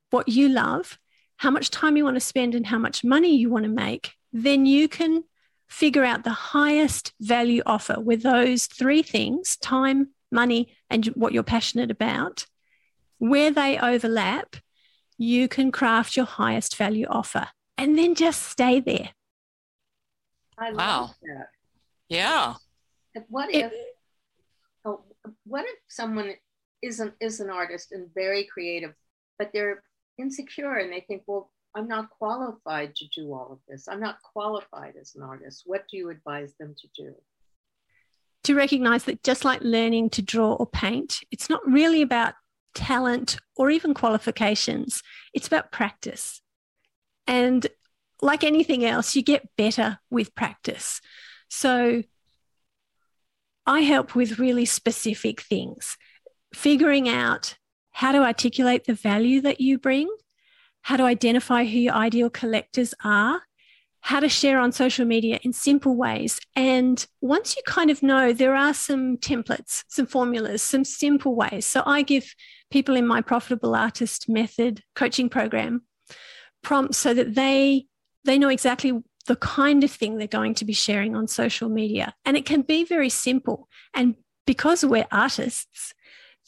what 0.09 0.27
you 0.27 0.49
love, 0.49 0.97
how 1.37 1.51
much 1.51 1.69
time 1.69 1.95
you 1.95 2.03
want 2.03 2.15
to 2.15 2.21
spend, 2.21 2.55
and 2.55 2.67
how 2.67 2.77
much 2.77 3.03
money 3.03 3.35
you 3.35 3.49
want 3.49 3.63
to 3.63 3.69
make, 3.69 4.13
then 4.33 4.65
you 4.65 4.87
can 4.87 5.23
figure 5.67 6.03
out 6.03 6.23
the 6.23 6.31
highest 6.31 7.13
value 7.21 7.61
offer 7.65 7.99
with 7.99 8.23
those 8.23 8.65
three 8.65 9.03
things 9.03 9.55
time, 9.57 10.09
money, 10.31 10.75
and 10.89 11.05
what 11.07 11.31
you're 11.31 11.43
passionate 11.43 11.91
about. 11.91 12.45
Where 13.19 13.51
they 13.51 13.77
overlap, 13.77 14.55
you 15.17 15.47
can 15.47 15.71
craft 15.71 16.15
your 16.15 16.25
highest 16.25 16.75
value 16.75 17.05
offer 17.09 17.49
and 17.77 17.97
then 17.97 18.15
just 18.15 18.43
stay 18.43 18.79
there. 18.79 19.09
I 20.57 20.71
wow. 20.71 21.11
that. 21.21 21.49
Yeah. 22.09 22.55
What 23.27 23.53
if, 23.53 23.71
it, 23.71 23.95
oh, 24.85 25.01
what 25.45 25.65
if 25.65 25.77
someone 25.87 26.33
is 26.81 26.99
an 26.99 27.13
is 27.19 27.39
an 27.39 27.49
artist 27.49 27.91
and 27.91 28.07
very 28.13 28.45
creative, 28.45 28.93
but 29.37 29.51
they're 29.53 29.83
insecure 30.17 30.75
and 30.75 30.91
they 30.91 31.01
think, 31.01 31.23
well, 31.27 31.51
I'm 31.75 31.87
not 31.87 32.09
qualified 32.09 32.95
to 32.95 33.05
do 33.07 33.33
all 33.33 33.49
of 33.51 33.59
this. 33.67 33.87
I'm 33.87 33.99
not 33.99 34.21
qualified 34.21 34.95
as 34.99 35.15
an 35.15 35.23
artist. 35.23 35.63
What 35.65 35.85
do 35.89 35.97
you 35.97 36.09
advise 36.09 36.53
them 36.59 36.75
to 36.77 36.87
do? 36.95 37.15
To 38.45 38.55
recognize 38.55 39.03
that 39.05 39.23
just 39.23 39.45
like 39.45 39.61
learning 39.61 40.09
to 40.11 40.21
draw 40.21 40.53
or 40.53 40.65
paint, 40.65 41.19
it's 41.31 41.49
not 41.49 41.65
really 41.65 42.01
about 42.01 42.33
talent 42.73 43.37
or 43.55 43.69
even 43.69 43.93
qualifications, 43.93 45.03
it's 45.33 45.47
about 45.47 45.71
practice. 45.71 46.41
And 47.27 47.67
like 48.21 48.43
anything 48.43 48.83
else, 48.83 49.15
you 49.15 49.21
get 49.21 49.49
better 49.57 49.99
with 50.09 50.35
practice. 50.35 51.01
So 51.49 52.03
I 53.65 53.81
help 53.81 54.15
with 54.15 54.39
really 54.39 54.65
specific 54.65 55.41
things 55.41 55.97
figuring 56.53 57.07
out 57.07 57.55
how 57.91 58.11
to 58.11 58.19
articulate 58.19 58.85
the 58.85 58.93
value 58.93 59.41
that 59.41 59.59
you 59.59 59.77
bring, 59.77 60.09
how 60.81 60.97
to 60.97 61.03
identify 61.03 61.65
who 61.65 61.77
your 61.77 61.93
ideal 61.93 62.29
collectors 62.29 62.93
are, 63.03 63.41
how 64.01 64.19
to 64.19 64.29
share 64.29 64.59
on 64.59 64.71
social 64.71 65.05
media 65.05 65.39
in 65.43 65.51
simple 65.51 65.95
ways. 65.95 66.39
And 66.55 67.05
once 67.21 67.55
you 67.55 67.61
kind 67.65 67.91
of 67.91 68.01
know, 68.01 68.31
there 68.31 68.55
are 68.55 68.73
some 68.73 69.17
templates, 69.17 69.83
some 69.87 70.05
formulas, 70.05 70.61
some 70.61 70.85
simple 70.85 71.35
ways. 71.35 71.65
So 71.65 71.83
I 71.85 72.01
give 72.01 72.33
people 72.71 72.95
in 72.95 73.05
my 73.05 73.21
profitable 73.21 73.75
artist 73.75 74.29
method 74.29 74.83
coaching 74.95 75.29
program 75.29 75.83
prompts 76.63 76.97
so 76.97 77.13
that 77.13 77.35
they 77.35 77.85
they 78.25 78.37
know 78.37 78.49
exactly 78.49 78.93
the 79.27 79.35
kind 79.37 79.83
of 79.83 79.91
thing 79.91 80.17
they're 80.17 80.27
going 80.27 80.55
to 80.55 80.65
be 80.65 80.73
sharing 80.73 81.15
on 81.15 81.27
social 81.27 81.69
media 81.69 82.13
and 82.25 82.35
it 82.35 82.45
can 82.45 82.61
be 82.61 82.83
very 82.83 83.09
simple 83.09 83.67
and 83.93 84.15
because 84.45 84.83
we're 84.83 85.07
artists 85.11 85.93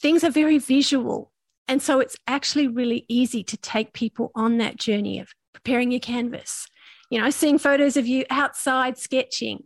things 0.02 0.24
are 0.24 0.30
very 0.30 0.58
visual. 0.58 1.32
And 1.68 1.80
so 1.80 2.00
it's 2.00 2.16
actually 2.26 2.66
really 2.66 3.06
easy 3.08 3.42
to 3.44 3.56
take 3.56 3.92
people 3.92 4.32
on 4.34 4.58
that 4.58 4.76
journey 4.76 5.20
of 5.20 5.28
preparing 5.54 5.92
your 5.92 6.00
canvas, 6.00 6.66
you 7.08 7.20
know, 7.20 7.30
seeing 7.30 7.56
photos 7.56 7.96
of 7.96 8.06
you 8.06 8.24
outside 8.28 8.98
sketching, 8.98 9.64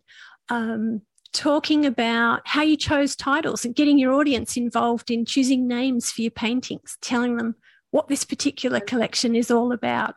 um, 0.50 1.00
talking 1.32 1.86
about 1.86 2.42
how 2.44 2.62
you 2.62 2.76
chose 2.76 3.16
titles 3.16 3.64
and 3.64 3.74
getting 3.74 3.98
your 3.98 4.12
audience 4.12 4.56
involved 4.56 5.10
in 5.10 5.24
choosing 5.24 5.66
names 5.66 6.10
for 6.12 6.20
your 6.22 6.30
paintings, 6.30 6.98
telling 7.00 7.38
them 7.38 7.56
what 7.90 8.08
this 8.08 8.24
particular 8.24 8.78
collection 8.78 9.34
is 9.34 9.50
all 9.50 9.72
about. 9.72 10.14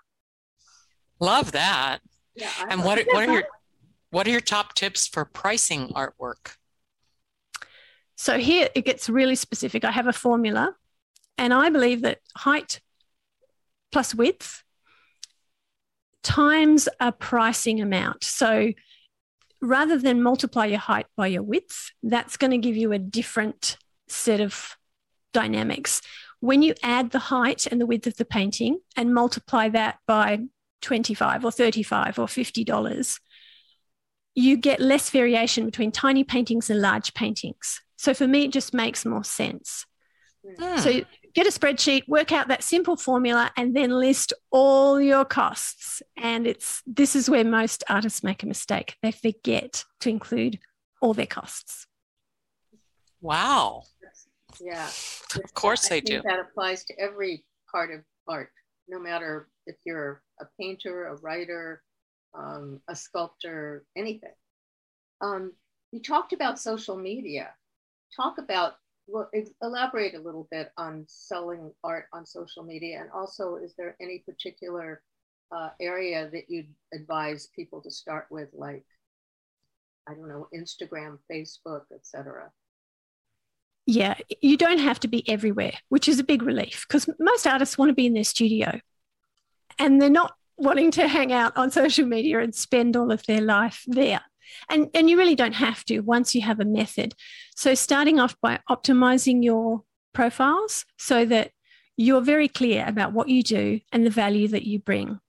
Love 1.20 1.54
that. 1.54 2.00
Yeah, 2.36 2.50
and 2.70 2.84
what, 2.84 3.06
what 3.12 3.28
are 3.28 3.34
your 3.34 3.44
what 4.12 4.28
are 4.28 4.32
your 4.32 4.42
top 4.42 4.74
tips 4.74 5.08
for 5.08 5.26
pricing 5.26 5.90
artwork? 5.90 6.56
So 8.20 8.38
here 8.38 8.68
it 8.76 8.84
gets 8.84 9.08
really 9.08 9.36
specific. 9.36 9.86
I 9.86 9.92
have 9.92 10.06
a 10.06 10.12
formula, 10.12 10.76
and 11.38 11.54
I 11.54 11.70
believe 11.70 12.02
that 12.02 12.20
height 12.36 12.82
plus 13.94 14.14
width 14.14 14.62
times 16.22 16.90
a 17.00 17.14
pricing 17.14 17.80
amount. 17.80 18.26
So 18.26 18.74
rather 19.62 19.98
than 19.98 20.22
multiply 20.22 20.66
your 20.66 20.80
height 20.80 21.06
by 21.16 21.28
your 21.28 21.44
width, 21.44 21.92
that's 22.04 22.36
going 22.36 22.52
to 22.52 22.58
give 22.58 22.76
you 22.76 22.92
a 22.92 23.00
different 23.00 23.78
set 24.10 24.42
of 24.42 24.76
dynamics. 25.32 26.02
When 26.42 26.62
you 26.62 26.74
add 26.84 27.12
the 27.12 27.20
height 27.20 27.68
and 27.68 27.80
the 27.80 27.86
width 27.86 28.06
of 28.06 28.18
the 28.18 28.26
painting 28.26 28.80
and 28.98 29.14
multiply 29.14 29.70
that 29.70 29.98
by 30.06 30.40
25 30.82 31.46
or 31.46 31.52
35 31.54 32.20
or 32.20 32.26
$50, 32.26 33.20
you 34.36 34.58
get 34.58 34.82
less 34.82 35.10
variation 35.10 35.64
between 35.66 35.94
tiny 35.94 36.26
paintings 36.26 36.70
and 36.70 36.82
large 36.82 37.14
paintings. 37.14 37.80
So 38.00 38.14
for 38.14 38.30
me, 38.30 38.46
it 38.46 38.54
just 38.54 38.74
makes 38.74 39.06
more 39.06 39.26
sense. 39.26 39.86
Mm. 40.46 40.80
So 40.80 41.06
get 41.36 41.48
a 41.48 41.52
spreadsheet, 41.52 42.08
work 42.08 42.32
out 42.32 42.48
that 42.48 42.64
simple 42.64 42.96
formula, 42.96 43.52
and 43.58 43.76
then 43.76 43.90
list 43.90 44.32
all 44.52 45.02
your 45.02 45.26
costs. 45.26 46.02
And 46.16 46.48
it's 46.48 46.82
this 46.88 47.14
is 47.14 47.30
where 47.30 47.44
most 47.44 47.84
artists 47.90 48.24
make 48.24 48.42
a 48.42 48.48
mistake. 48.48 48.96
They 49.04 49.12
forget 49.12 49.84
to 50.00 50.10
include 50.10 50.60
all 51.02 51.14
their 51.14 51.26
costs. 51.26 51.88
Wow. 53.20 53.84
Yeah. 54.62 54.88
Of 55.36 55.54
course 55.54 55.88
I 55.88 55.96
they 55.96 56.02
do. 56.02 56.22
That 56.24 56.40
applies 56.40 56.86
to 56.86 56.98
every 56.98 57.44
part 57.70 57.92
of 57.92 58.00
art, 58.30 58.52
no 58.88 58.98
matter 58.98 59.50
if 59.66 59.76
you're 59.86 60.22
a 60.40 60.46
painter, 60.58 61.08
a 61.08 61.16
writer, 61.18 61.84
um, 62.34 62.80
a 62.88 62.96
sculptor, 62.96 63.84
anything. 63.98 64.32
Um, 65.20 65.52
you 65.92 66.02
talked 66.02 66.32
about 66.32 66.60
social 66.60 66.96
media. 66.96 67.50
Talk 68.16 68.38
about, 68.38 68.74
well, 69.08 69.30
elaborate 69.62 70.16
a 70.16 70.20
little 70.20 70.48
bit 70.52 70.72
on 70.78 71.06
selling 71.08 71.72
art 71.84 72.06
on 72.14 72.26
social 72.26 72.64
media. 72.64 73.00
And 73.02 73.10
also, 73.12 73.56
is 73.56 73.74
there 73.78 73.96
any 74.02 74.24
particular 74.26 75.02
uh, 75.52 75.70
area 75.80 76.30
that 76.32 76.50
you'd 76.50 76.74
advise 76.94 77.48
people 77.56 77.82
to 77.82 77.92
start 77.92 78.28
with, 78.30 78.50
like, 78.54 78.86
I 80.08 80.14
don't 80.14 80.28
know, 80.28 80.48
Instagram, 80.54 81.18
Facebook, 81.32 81.84
etc.? 81.94 82.52
Yeah, 83.86 84.16
you 84.42 84.56
don't 84.58 84.80
have 84.80 85.00
to 85.00 85.08
be 85.08 85.28
everywhere, 85.28 85.74
which 85.90 86.08
is 86.08 86.20
a 86.20 86.24
big 86.24 86.44
relief 86.44 86.86
because 86.88 87.10
most 87.20 87.48
artists 87.48 87.78
want 87.78 87.90
to 87.90 87.96
be 87.96 88.06
in 88.06 88.14
their 88.14 88.24
studio 88.24 88.80
and 89.80 90.02
they're 90.02 90.10
not 90.10 90.36
wanting 90.58 90.92
to 90.92 91.08
hang 91.08 91.32
out 91.32 91.56
on 91.58 91.72
social 91.72 92.06
media 92.06 92.40
and 92.40 92.54
spend 92.54 92.96
all 92.96 93.12
of 93.12 93.26
their 93.26 93.42
life 93.42 93.84
there. 93.88 94.22
And, 94.70 94.90
and 94.94 95.10
you 95.10 95.18
really 95.18 95.36
don't 95.36 95.54
have 95.54 95.84
to 95.86 96.00
once 96.00 96.36
you 96.36 96.42
have 96.42 96.60
a 96.60 96.66
method. 96.66 97.16
So, 97.56 97.76
starting 97.76 98.20
off 98.20 98.36
by 98.42 98.60
optimizing 98.70 99.44
your 99.44 99.84
profiles 100.14 100.86
so 100.98 101.26
that 101.26 101.52
you're 101.98 102.22
very 102.22 102.48
clear 102.48 102.86
about 102.88 103.14
what 103.14 103.30
you 103.30 103.44
do 103.44 103.82
and 103.92 104.06
the 104.06 104.10
value 104.10 104.48
that 104.48 104.64
you 104.64 104.80
bring. 104.80 105.20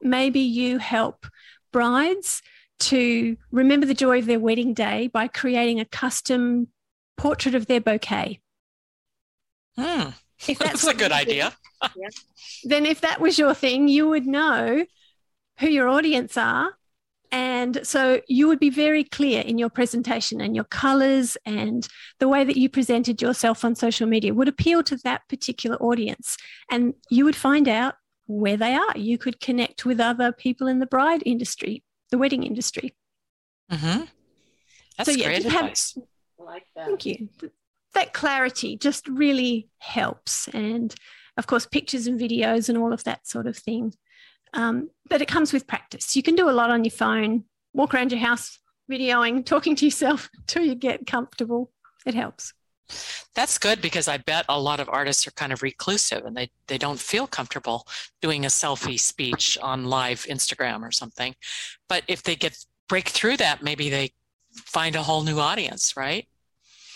Maybe 0.00 0.40
you 0.40 0.78
help 0.78 1.26
brides 1.72 2.42
to 2.80 3.36
remember 3.50 3.86
the 3.86 3.94
joy 3.94 4.18
of 4.18 4.26
their 4.26 4.40
wedding 4.40 4.74
day 4.74 5.08
by 5.08 5.28
creating 5.28 5.80
a 5.80 5.84
custom 5.84 6.68
portrait 7.16 7.54
of 7.54 7.66
their 7.66 7.80
bouquet. 7.80 8.40
Hmm. 9.76 10.10
If 10.46 10.58
that's, 10.58 10.82
that's 10.84 10.86
a 10.86 10.94
good 10.94 11.12
idea. 11.12 11.52
then, 12.64 12.86
if 12.86 13.00
that 13.00 13.20
was 13.20 13.38
your 13.38 13.54
thing, 13.54 13.88
you 13.88 14.08
would 14.08 14.26
know 14.26 14.84
who 15.58 15.68
your 15.68 15.88
audience 15.88 16.36
are. 16.36 16.76
And 17.32 17.80
so 17.82 18.20
you 18.28 18.46
would 18.46 18.58
be 18.58 18.68
very 18.68 19.04
clear 19.04 19.40
in 19.40 19.56
your 19.56 19.70
presentation 19.70 20.42
and 20.42 20.54
your 20.54 20.66
colors 20.66 21.38
and 21.46 21.88
the 22.20 22.28
way 22.28 22.44
that 22.44 22.58
you 22.58 22.68
presented 22.68 23.22
yourself 23.22 23.64
on 23.64 23.74
social 23.74 24.06
media 24.06 24.34
would 24.34 24.48
appeal 24.48 24.82
to 24.82 24.98
that 24.98 25.22
particular 25.30 25.76
audience. 25.78 26.36
And 26.70 26.92
you 27.08 27.24
would 27.24 27.34
find 27.34 27.68
out 27.68 27.94
where 28.26 28.58
they 28.58 28.74
are. 28.74 28.96
You 28.96 29.16
could 29.16 29.40
connect 29.40 29.86
with 29.86 29.98
other 29.98 30.30
people 30.30 30.66
in 30.66 30.78
the 30.78 30.86
bride 30.86 31.22
industry, 31.24 31.82
the 32.10 32.18
wedding 32.18 32.42
industry. 32.42 32.94
Mm-hmm. 33.70 34.04
That's 34.98 35.10
so, 35.10 35.16
yeah, 35.16 35.24
great 35.24 35.46
advice. 35.46 35.94
Have, 35.94 36.04
like 36.38 36.66
that. 36.76 36.86
Thank 36.86 37.06
you. 37.06 37.30
That 37.94 38.12
clarity 38.12 38.76
just 38.76 39.08
really 39.08 39.70
helps. 39.78 40.48
And 40.48 40.94
of 41.38 41.46
course, 41.46 41.64
pictures 41.64 42.06
and 42.06 42.20
videos 42.20 42.68
and 42.68 42.76
all 42.76 42.92
of 42.92 43.04
that 43.04 43.26
sort 43.26 43.46
of 43.46 43.56
thing. 43.56 43.94
Um, 44.54 44.90
but 45.08 45.22
it 45.22 45.28
comes 45.28 45.52
with 45.52 45.66
practice. 45.66 46.14
You 46.16 46.22
can 46.22 46.34
do 46.34 46.48
a 46.48 46.52
lot 46.52 46.70
on 46.70 46.84
your 46.84 46.90
phone, 46.90 47.44
walk 47.72 47.94
around 47.94 48.12
your 48.12 48.20
house 48.20 48.58
videoing, 48.90 49.44
talking 49.46 49.76
to 49.76 49.84
yourself 49.84 50.30
until 50.36 50.64
you 50.64 50.74
get 50.74 51.06
comfortable. 51.06 51.70
It 52.04 52.14
helps. 52.14 52.52
That's 53.34 53.58
good 53.58 53.80
because 53.80 54.08
I 54.08 54.18
bet 54.18 54.44
a 54.48 54.60
lot 54.60 54.80
of 54.80 54.88
artists 54.88 55.26
are 55.26 55.30
kind 55.30 55.52
of 55.52 55.62
reclusive 55.62 56.26
and 56.26 56.36
they, 56.36 56.50
they 56.66 56.76
don't 56.76 57.00
feel 57.00 57.26
comfortable 57.26 57.86
doing 58.20 58.44
a 58.44 58.48
selfie 58.48 59.00
speech 59.00 59.56
on 59.62 59.86
live 59.86 60.26
Instagram 60.28 60.82
or 60.82 60.90
something. 60.90 61.34
But 61.88 62.02
if 62.08 62.22
they 62.22 62.36
get 62.36 62.58
break 62.88 63.08
through 63.08 63.38
that, 63.38 63.62
maybe 63.62 63.88
they 63.88 64.12
find 64.52 64.94
a 64.96 65.02
whole 65.02 65.22
new 65.22 65.38
audience, 65.38 65.96
right? 65.96 66.28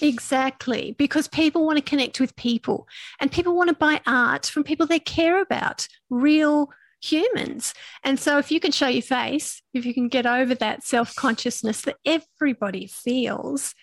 Exactly, 0.03 0.95
because 0.99 1.27
people 1.27 1.65
want 1.65 1.79
to 1.79 1.83
connect 1.83 2.21
with 2.21 2.37
people 2.37 2.87
and 3.19 3.33
people 3.33 3.57
want 3.57 3.69
to 3.69 3.75
buy 3.75 4.03
art 4.07 4.45
from 4.45 4.63
people 4.63 4.87
they 4.87 4.99
care 4.99 5.41
about, 5.41 5.89
real 6.11 6.71
humans. 7.01 7.75
And 8.05 8.19
so, 8.19 8.39
if 8.39 8.51
you 8.51 8.61
can 8.61 8.73
show 8.73 8.89
your 8.89 9.03
face, 9.03 9.63
if 9.75 9.85
you 9.87 9.95
can 9.95 10.09
get 10.09 10.27
over 10.27 10.55
that 10.55 10.85
self 10.85 11.15
consciousness 11.15 11.83
that 11.83 11.97
everybody 12.05 12.87
feels, 12.87 13.75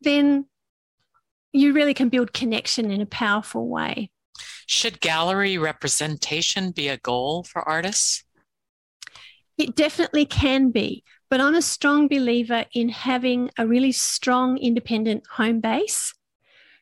then 0.00 0.46
you 1.52 1.72
really 1.72 1.94
can 1.94 2.08
build 2.08 2.32
connection 2.32 2.90
in 2.90 3.00
a 3.00 3.06
powerful 3.06 3.68
way. 3.68 4.10
Should 4.66 5.00
gallery 5.00 5.58
representation 5.58 6.70
be 6.70 6.88
a 6.88 6.96
goal 6.96 7.44
for 7.44 7.66
artists? 7.68 8.24
It 9.58 9.76
definitely 9.76 10.24
can 10.24 10.70
be. 10.70 11.04
But 11.32 11.40
I'm 11.40 11.54
a 11.54 11.62
strong 11.62 12.08
believer 12.08 12.66
in 12.74 12.90
having 12.90 13.50
a 13.56 13.66
really 13.66 13.92
strong 13.92 14.58
independent 14.58 15.26
home 15.26 15.60
base 15.60 16.12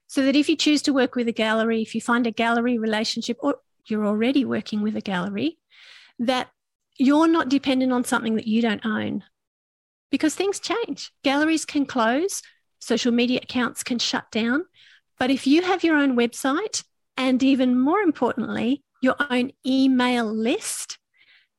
so 0.09 0.23
that 0.25 0.35
if 0.35 0.49
you 0.49 0.57
choose 0.57 0.83
to 0.83 0.93
work 0.93 1.15
with 1.15 1.29
a 1.29 1.33
gallery, 1.33 1.83
if 1.83 1.95
you 1.95 2.01
find 2.01 2.27
a 2.27 2.33
gallery 2.33 2.77
relationship 2.77 3.37
or 3.41 3.59
you're 3.87 4.05
already 4.05 4.45
working 4.45 4.83
with 4.83 4.97
a 4.97 5.01
gallery, 5.01 5.60
that 6.21 6.49
you're 6.99 7.29
not 7.29 7.49
dependent 7.49 7.93
on 7.93 8.05
something 8.05 8.37
that 8.37 8.47
you 8.47 8.63
don't 8.63 8.85
own 8.85 9.25
because 10.11 10.35
things 10.35 10.61
change. 10.61 11.13
Galleries 11.25 11.65
can 11.65 11.87
close, 11.87 12.43
social 12.79 13.13
media 13.13 13.41
accounts 13.43 13.83
can 13.83 13.99
shut 13.99 14.31
down. 14.31 14.65
But 15.19 15.31
if 15.31 15.47
you 15.47 15.63
have 15.63 15.83
your 15.85 15.97
own 15.97 16.17
website 16.17 16.85
and 17.17 17.43
even 17.43 17.79
more 17.79 18.01
importantly, 18.01 18.83
your 19.03 19.17
own 19.31 19.53
email 19.67 20.25
list, 20.25 20.99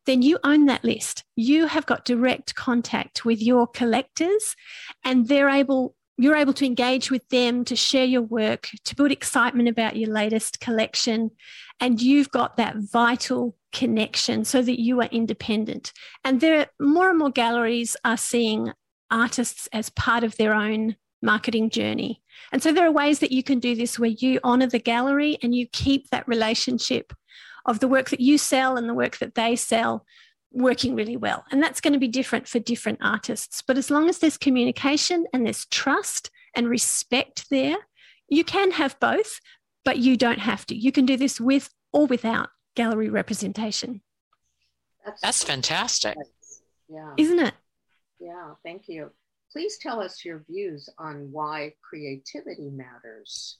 then 0.05 0.21
you 0.21 0.39
own 0.43 0.65
that 0.65 0.83
list. 0.83 1.23
You 1.35 1.67
have 1.67 1.85
got 1.85 2.05
direct 2.05 2.55
contact 2.55 3.25
with 3.25 3.41
your 3.41 3.67
collectors 3.67 4.55
and 5.03 5.27
they're 5.27 5.49
able 5.49 5.95
you're 6.17 6.35
able 6.35 6.53
to 6.53 6.65
engage 6.65 7.09
with 7.09 7.27
them 7.29 7.65
to 7.65 7.75
share 7.75 8.05
your 8.05 8.21
work, 8.21 8.69
to 8.85 8.95
build 8.95 9.11
excitement 9.11 9.67
about 9.67 9.95
your 9.95 10.11
latest 10.11 10.59
collection 10.59 11.31
and 11.81 12.01
you've 12.01 12.29
got 12.29 12.55
that 12.57 12.77
vital 12.77 13.57
connection 13.73 14.45
so 14.45 14.61
that 14.61 14.79
you 14.79 15.01
are 15.01 15.09
independent. 15.11 15.91
And 16.23 16.39
there 16.39 16.67
more 16.79 17.09
and 17.09 17.19
more 17.19 17.31
galleries 17.31 17.97
are 18.05 18.17
seeing 18.17 18.71
artists 19.09 19.67
as 19.73 19.89
part 19.89 20.23
of 20.23 20.37
their 20.37 20.53
own 20.53 20.95
marketing 21.21 21.69
journey. 21.69 22.21
And 22.51 22.63
so 22.63 22.71
there 22.71 22.85
are 22.87 22.91
ways 22.91 23.19
that 23.19 23.31
you 23.31 23.43
can 23.43 23.59
do 23.59 23.75
this 23.75 23.99
where 23.99 24.09
you 24.09 24.39
honor 24.43 24.67
the 24.67 24.79
gallery 24.79 25.37
and 25.41 25.53
you 25.53 25.67
keep 25.67 26.09
that 26.09 26.27
relationship 26.27 27.13
of 27.65 27.79
the 27.79 27.87
work 27.87 28.09
that 28.09 28.19
you 28.19 28.37
sell 28.37 28.77
and 28.77 28.87
the 28.87 28.93
work 28.93 29.17
that 29.17 29.35
they 29.35 29.55
sell 29.55 30.05
working 30.51 30.95
really 30.95 31.17
well. 31.17 31.45
And 31.51 31.61
that's 31.61 31.81
going 31.81 31.93
to 31.93 31.99
be 31.99 32.07
different 32.07 32.47
for 32.47 32.59
different 32.59 32.99
artists. 33.01 33.61
But 33.65 33.77
as 33.77 33.89
long 33.89 34.09
as 34.09 34.19
there's 34.19 34.37
communication 34.37 35.25
and 35.33 35.45
there's 35.45 35.65
trust 35.67 36.29
and 36.55 36.67
respect 36.67 37.49
there, 37.49 37.77
you 38.27 38.43
can 38.43 38.71
have 38.71 38.99
both, 38.99 39.39
but 39.83 39.97
you 39.97 40.17
don't 40.17 40.39
have 40.39 40.65
to. 40.67 40.75
You 40.75 40.91
can 40.91 41.05
do 41.05 41.17
this 41.17 41.39
with 41.39 41.69
or 41.91 42.05
without 42.05 42.49
gallery 42.75 43.09
representation. 43.09 44.01
That's, 45.05 45.21
that's 45.21 45.43
fantastic. 45.43 46.17
Yeah. 46.89 47.13
Isn't 47.17 47.39
it? 47.39 47.53
Yeah, 48.19 48.53
thank 48.63 48.87
you. 48.87 49.11
Please 49.51 49.77
tell 49.77 49.99
us 49.99 50.23
your 50.23 50.43
views 50.49 50.87
on 50.97 51.29
why 51.31 51.73
creativity 51.81 52.69
matters. 52.69 53.57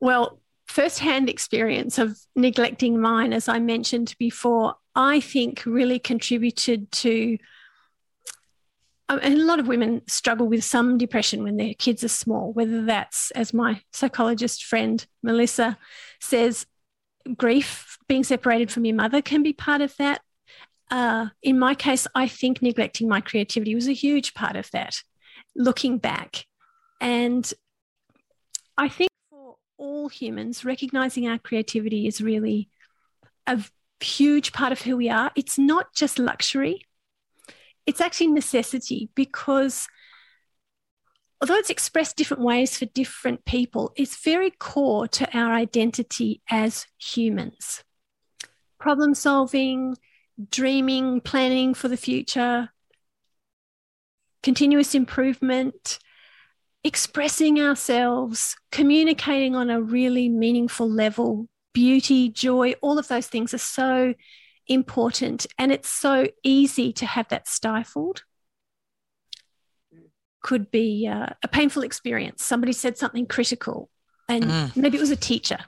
Well, 0.00 0.40
firsthand 0.66 1.28
experience 1.30 1.98
of 1.98 2.18
neglecting 2.34 3.00
mine, 3.00 3.32
as 3.32 3.48
I 3.48 3.58
mentioned 3.58 4.14
before, 4.18 4.74
I 4.94 5.20
think 5.20 5.64
really 5.66 5.98
contributed 5.98 6.92
to. 6.92 7.38
Um, 9.08 9.20
and 9.22 9.34
a 9.34 9.44
lot 9.44 9.60
of 9.60 9.68
women 9.68 10.02
struggle 10.08 10.48
with 10.48 10.64
some 10.64 10.98
depression 10.98 11.44
when 11.44 11.56
their 11.56 11.74
kids 11.74 12.02
are 12.02 12.08
small, 12.08 12.52
whether 12.52 12.84
that's, 12.84 13.30
as 13.32 13.54
my 13.54 13.80
psychologist 13.92 14.64
friend 14.64 15.06
Melissa 15.22 15.78
says, 16.20 16.66
grief, 17.36 17.98
being 18.08 18.24
separated 18.24 18.70
from 18.70 18.84
your 18.84 18.96
mother 18.96 19.22
can 19.22 19.42
be 19.42 19.52
part 19.52 19.80
of 19.80 19.96
that. 19.96 20.22
Uh, 20.90 21.26
in 21.42 21.58
my 21.58 21.74
case, 21.74 22.06
I 22.14 22.28
think 22.28 22.62
neglecting 22.62 23.08
my 23.08 23.20
creativity 23.20 23.74
was 23.74 23.88
a 23.88 23.92
huge 23.92 24.34
part 24.34 24.56
of 24.56 24.70
that, 24.72 25.02
looking 25.54 25.98
back. 25.98 26.44
And 27.00 27.52
I 28.78 28.88
think 28.88 29.10
for 29.30 29.56
all 29.76 30.08
humans, 30.08 30.64
recognizing 30.64 31.28
our 31.28 31.38
creativity 31.38 32.06
is 32.06 32.20
really 32.20 32.70
a 33.46 33.62
huge 34.00 34.52
part 34.52 34.72
of 34.72 34.82
who 34.82 34.96
we 34.96 35.08
are. 35.08 35.30
It's 35.34 35.58
not 35.58 35.94
just 35.94 36.18
luxury, 36.18 36.86
it's 37.86 38.00
actually 38.00 38.28
necessity 38.28 39.08
because 39.14 39.88
although 41.40 41.54
it's 41.54 41.70
expressed 41.70 42.16
different 42.16 42.42
ways 42.42 42.76
for 42.76 42.86
different 42.86 43.44
people, 43.44 43.92
it's 43.96 44.22
very 44.22 44.50
core 44.50 45.06
to 45.08 45.38
our 45.38 45.52
identity 45.52 46.42
as 46.50 46.86
humans. 46.98 47.84
Problem 48.78 49.14
solving, 49.14 49.96
dreaming, 50.50 51.20
planning 51.20 51.74
for 51.74 51.88
the 51.88 51.96
future, 51.96 52.70
continuous 54.42 54.94
improvement, 54.94 55.98
expressing 56.84 57.60
ourselves, 57.60 58.56
communicating 58.70 59.56
on 59.56 59.70
a 59.70 59.80
really 59.80 60.28
meaningful 60.28 60.88
level, 60.88 61.48
beauty, 61.72 62.28
joy, 62.30 62.74
all 62.80 62.98
of 62.98 63.08
those 63.08 63.26
things 63.26 63.52
are 63.52 63.58
so 63.58 64.14
important. 64.68 65.46
And 65.58 65.72
it's 65.72 65.88
so 65.88 66.28
easy 66.42 66.92
to 66.94 67.06
have 67.06 67.28
that 67.28 67.48
stifled. 67.48 68.22
Could 70.42 70.70
be 70.70 71.08
uh, 71.08 71.30
a 71.42 71.48
painful 71.48 71.82
experience. 71.82 72.44
Somebody 72.44 72.72
said 72.72 72.96
something 72.96 73.26
critical, 73.26 73.90
and 74.28 74.44
mm. 74.44 74.76
maybe 74.76 74.96
it 74.96 75.00
was 75.00 75.10
a 75.10 75.16
teacher. 75.16 75.58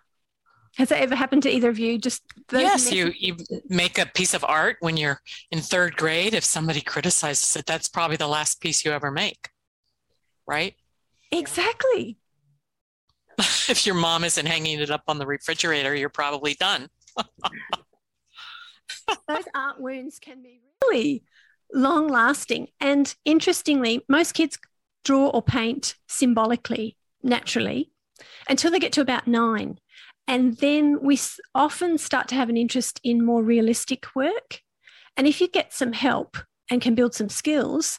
Has 0.77 0.91
that 0.91 1.03
ever 1.03 1.17
happened 1.17 1.43
to 1.43 1.51
either 1.51 1.69
of 1.69 1.81
you? 1.81 1.99
Just 1.99 2.23
yes, 2.53 2.93
you 2.93 3.13
you 3.19 3.37
make 3.69 3.99
a 3.99 4.07
piece 4.07 4.35
of 4.35 4.45
art 4.45 4.77
when 4.79 4.97
you're 4.97 5.21
in 5.51 5.59
third 5.59 5.97
grade. 5.97 6.33
If 6.35 6.45
somebody 6.45 6.81
criticizes 6.81 7.57
it, 7.57 7.67
that's 7.67 7.89
probably 7.89 8.17
the 8.17 8.29
last 8.29 8.61
piece 8.61 8.85
you 8.85 8.93
ever 8.93 9.11
make, 9.11 9.49
right? 10.47 10.75
Exactly. 11.33 12.19
if 13.69 13.87
your 13.87 13.97
mom 13.97 14.23
isn't 14.23 14.47
hanging 14.47 14.79
it 14.79 14.91
up 14.91 15.03
on 15.09 15.19
the 15.19 15.27
refrigerator, 15.27 15.95
you're 15.97 16.09
probably 16.09 16.55
done. 16.55 16.89
Those 19.27 19.44
art 19.55 19.81
wounds 19.81 20.18
can 20.18 20.42
be 20.42 20.61
really 20.85 21.23
long 21.73 22.09
lasting. 22.09 22.68
And 22.81 23.14
interestingly, 23.25 24.05
most 24.09 24.33
kids 24.33 24.59
draw 25.05 25.29
or 25.29 25.42
paint 25.42 25.97
symbolically, 26.07 26.97
naturally, 27.23 27.90
until 28.49 28.71
they 28.71 28.79
get 28.79 28.92
to 28.92 29.01
about 29.01 29.27
nine. 29.27 29.79
And 30.27 30.57
then 30.59 31.01
we 31.01 31.18
often 31.55 31.97
start 31.97 32.29
to 32.29 32.35
have 32.35 32.51
an 32.51 32.57
interest 32.57 33.01
in 33.03 33.25
more 33.25 33.42
realistic 33.42 34.14
work. 34.14 34.61
And 35.16 35.27
if 35.27 35.40
you 35.40 35.49
get 35.49 35.73
some 35.73 35.92
help 35.92 36.37
and 36.71 36.83
can 36.83 36.94
build 36.94 37.14
some 37.14 37.31
skills, 37.31 37.99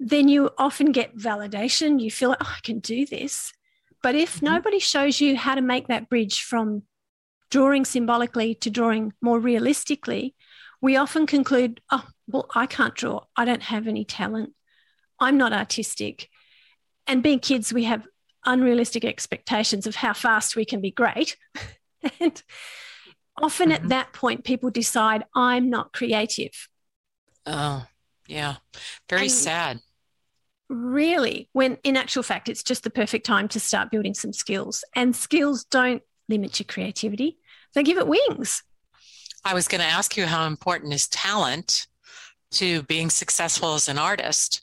then 0.00 0.28
you 0.28 0.50
often 0.58 0.92
get 0.92 1.16
validation. 1.16 2.00
You 2.00 2.10
feel 2.10 2.30
like, 2.30 2.42
oh, 2.42 2.54
I 2.56 2.60
can 2.62 2.80
do 2.80 3.06
this. 3.06 3.52
But 4.02 4.14
if 4.14 4.36
mm-hmm. 4.36 4.46
nobody 4.46 4.78
shows 4.78 5.20
you 5.20 5.36
how 5.36 5.54
to 5.54 5.60
make 5.60 5.88
that 5.88 6.08
bridge 6.08 6.42
from 6.42 6.82
drawing 7.50 7.84
symbolically 7.84 8.54
to 8.56 8.70
drawing 8.70 9.12
more 9.20 9.38
realistically, 9.38 10.34
we 10.80 10.96
often 10.96 11.26
conclude, 11.26 11.80
oh, 11.90 12.06
well, 12.26 12.46
I 12.54 12.66
can't 12.66 12.94
draw. 12.94 13.24
I 13.36 13.44
don't 13.44 13.62
have 13.62 13.86
any 13.86 14.04
talent. 14.04 14.54
I'm 15.18 15.36
not 15.36 15.52
artistic. 15.52 16.28
And 17.06 17.22
being 17.22 17.40
kids, 17.40 17.72
we 17.72 17.84
have 17.84 18.06
unrealistic 18.44 19.04
expectations 19.04 19.86
of 19.86 19.96
how 19.96 20.12
fast 20.12 20.56
we 20.56 20.64
can 20.64 20.80
be 20.80 20.90
great. 20.90 21.36
and 22.20 22.42
often 23.40 23.70
mm-hmm. 23.70 23.84
at 23.84 23.88
that 23.88 24.12
point, 24.12 24.44
people 24.44 24.70
decide, 24.70 25.24
I'm 25.34 25.70
not 25.70 25.92
creative. 25.92 26.68
Oh, 27.46 27.86
yeah. 28.26 28.56
Very 29.08 29.22
and 29.22 29.30
sad 29.30 29.80
really, 30.68 31.48
when 31.52 31.78
in 31.82 31.96
actual 31.96 32.22
fact, 32.22 32.48
it's 32.48 32.62
just 32.62 32.84
the 32.84 32.90
perfect 32.90 33.26
time 33.26 33.48
to 33.48 33.60
start 33.60 33.90
building 33.90 34.14
some 34.14 34.32
skills. 34.32 34.84
And 34.94 35.14
skills 35.16 35.64
don't 35.64 36.02
limit 36.28 36.58
your 36.58 36.66
creativity, 36.66 37.38
they 37.74 37.82
give 37.82 37.98
it 37.98 38.06
wings. 38.06 38.62
I 39.44 39.54
was 39.54 39.68
going 39.68 39.80
to 39.80 39.86
ask 39.86 40.16
you 40.16 40.26
how 40.26 40.46
important 40.46 40.92
is 40.92 41.08
talent 41.08 41.86
to 42.52 42.82
being 42.84 43.10
successful 43.10 43.74
as 43.74 43.88
an 43.88 43.98
artist? 43.98 44.62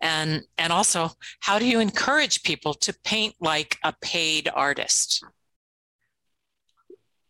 And, 0.00 0.42
and 0.58 0.72
also, 0.72 1.12
how 1.40 1.58
do 1.58 1.66
you 1.66 1.80
encourage 1.80 2.42
people 2.42 2.74
to 2.74 2.94
paint 3.04 3.34
like 3.40 3.78
a 3.82 3.94
paid 4.00 4.48
artist? 4.52 5.24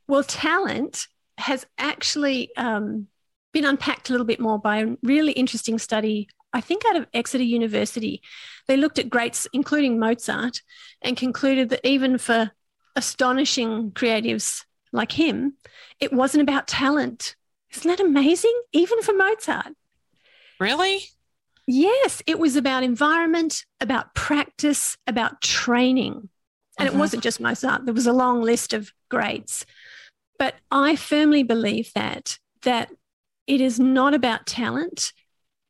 Well, 0.09 0.25
talent 0.25 1.07
has 1.39 1.67
actually 1.79 2.51
um, 2.57 3.09
been 3.53 3.65
unpacked 3.65 4.09
a 4.09 4.13
little 4.13 4.27
bit 4.27 4.41
more 4.41 4.59
by 4.59 4.79
a 4.79 4.97
really 5.03 5.33
interesting 5.33 5.79
study 5.79 6.29
I 6.57 6.63
think 6.63 6.85
out 6.89 6.97
of 6.97 7.07
Exeter 7.13 7.45
University, 7.45 8.23
they 8.67 8.79
looked 8.79 8.99
at 8.99 9.11
greats, 9.11 9.47
including 9.53 9.99
Mozart, 9.99 10.63
and 11.03 11.15
concluded 11.15 11.69
that 11.69 11.87
even 11.87 12.17
for 12.17 12.51
astonishing 12.95 13.91
creatives 13.91 14.65
like 14.93 15.13
him, 15.13 15.55
it 16.01 16.13
wasn't 16.13 16.43
about 16.43 16.67
talent. 16.67 17.37
Isn't 17.75 17.89
that 17.89 18.01
amazing? 18.01 18.59
Even 18.73 19.03
for 19.03 19.13
Mozart. 19.13 19.75
Really? 20.59 21.01
Yes, 21.67 22.23
it 22.27 22.39
was 22.39 22.57
about 22.57 22.85
environment, 22.85 23.65
about 23.81 24.15
practice, 24.15 24.97
about 25.07 25.41
training. 25.41 26.29
And 26.79 26.87
it 26.87 26.91
mm-hmm. 26.91 27.01
wasn't 27.01 27.23
just 27.23 27.41
Mozart, 27.41 27.85
there 27.85 27.95
was 27.95 28.07
a 28.07 28.13
long 28.13 28.43
list 28.43 28.73
of 28.73 28.93
greats. 29.09 29.67
But 30.39 30.55
I 30.71 30.97
firmly 30.97 31.43
believe 31.43 31.93
that 31.95 32.39
that 32.63 32.91
it 33.47 33.61
is 33.61 33.79
not 33.79 34.13
about 34.13 34.47
talent 34.47 35.13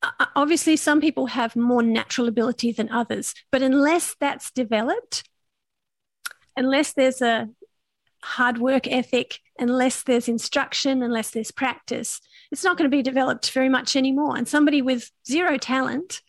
uh, 0.02 0.10
uh, 0.20 0.26
obviously 0.34 0.76
some 0.76 1.00
people 1.00 1.26
have 1.26 1.56
more 1.56 1.82
natural 1.82 2.28
ability 2.28 2.72
than 2.72 2.90
others 2.90 3.34
but 3.50 3.62
unless 3.62 4.16
that's 4.18 4.50
developed 4.50 5.28
unless 6.56 6.92
there's 6.92 7.20
a 7.20 7.48
hard 8.26 8.58
work 8.58 8.86
ethic 8.86 9.38
unless 9.58 10.02
there's 10.02 10.28
instruction 10.28 11.02
unless 11.02 11.30
there's 11.30 11.50
practice 11.50 12.20
it's 12.50 12.64
not 12.64 12.76
going 12.76 12.90
to 12.90 12.96
be 12.96 13.02
developed 13.02 13.50
very 13.50 13.68
much 13.68 13.96
anymore 13.96 14.36
and 14.36 14.48
somebody 14.48 14.82
with 14.82 15.10
zero 15.26 15.56
talent 15.56 16.22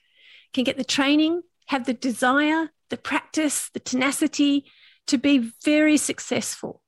can 0.53 0.63
get 0.63 0.77
the 0.77 0.83
training 0.83 1.41
have 1.67 1.85
the 1.85 1.93
desire 1.93 2.69
the 2.89 2.97
practice 2.97 3.69
the 3.73 3.79
tenacity 3.79 4.65
to 5.07 5.17
be 5.17 5.51
very 5.63 5.97
successful 5.97 6.81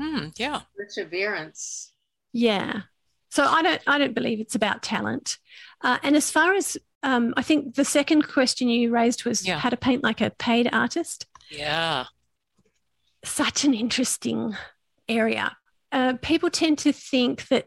mm, 0.00 0.32
yeah 0.38 0.62
perseverance 0.76 1.92
yeah 2.32 2.82
so 3.30 3.44
I 3.44 3.62
don't 3.62 3.80
I 3.86 3.98
don't 3.98 4.14
believe 4.14 4.40
it's 4.40 4.54
about 4.54 4.82
talent. 4.82 5.38
Uh, 5.82 5.98
and 6.02 6.16
as 6.16 6.30
far 6.30 6.54
as 6.54 6.76
um, 7.02 7.34
I 7.36 7.42
think 7.42 7.74
the 7.74 7.84
second 7.84 8.22
question 8.26 8.68
you 8.68 8.90
raised 8.90 9.24
was 9.24 9.46
yeah. 9.46 9.58
how 9.58 9.68
to 9.68 9.76
paint 9.76 10.02
like 10.02 10.20
a 10.20 10.30
paid 10.30 10.68
artist. 10.72 11.26
Yeah. 11.50 12.06
Such 13.28 13.64
an 13.64 13.74
interesting 13.74 14.56
area. 15.08 15.56
Uh, 15.92 16.14
people 16.20 16.50
tend 16.50 16.78
to 16.78 16.92
think 16.92 17.46
that 17.48 17.66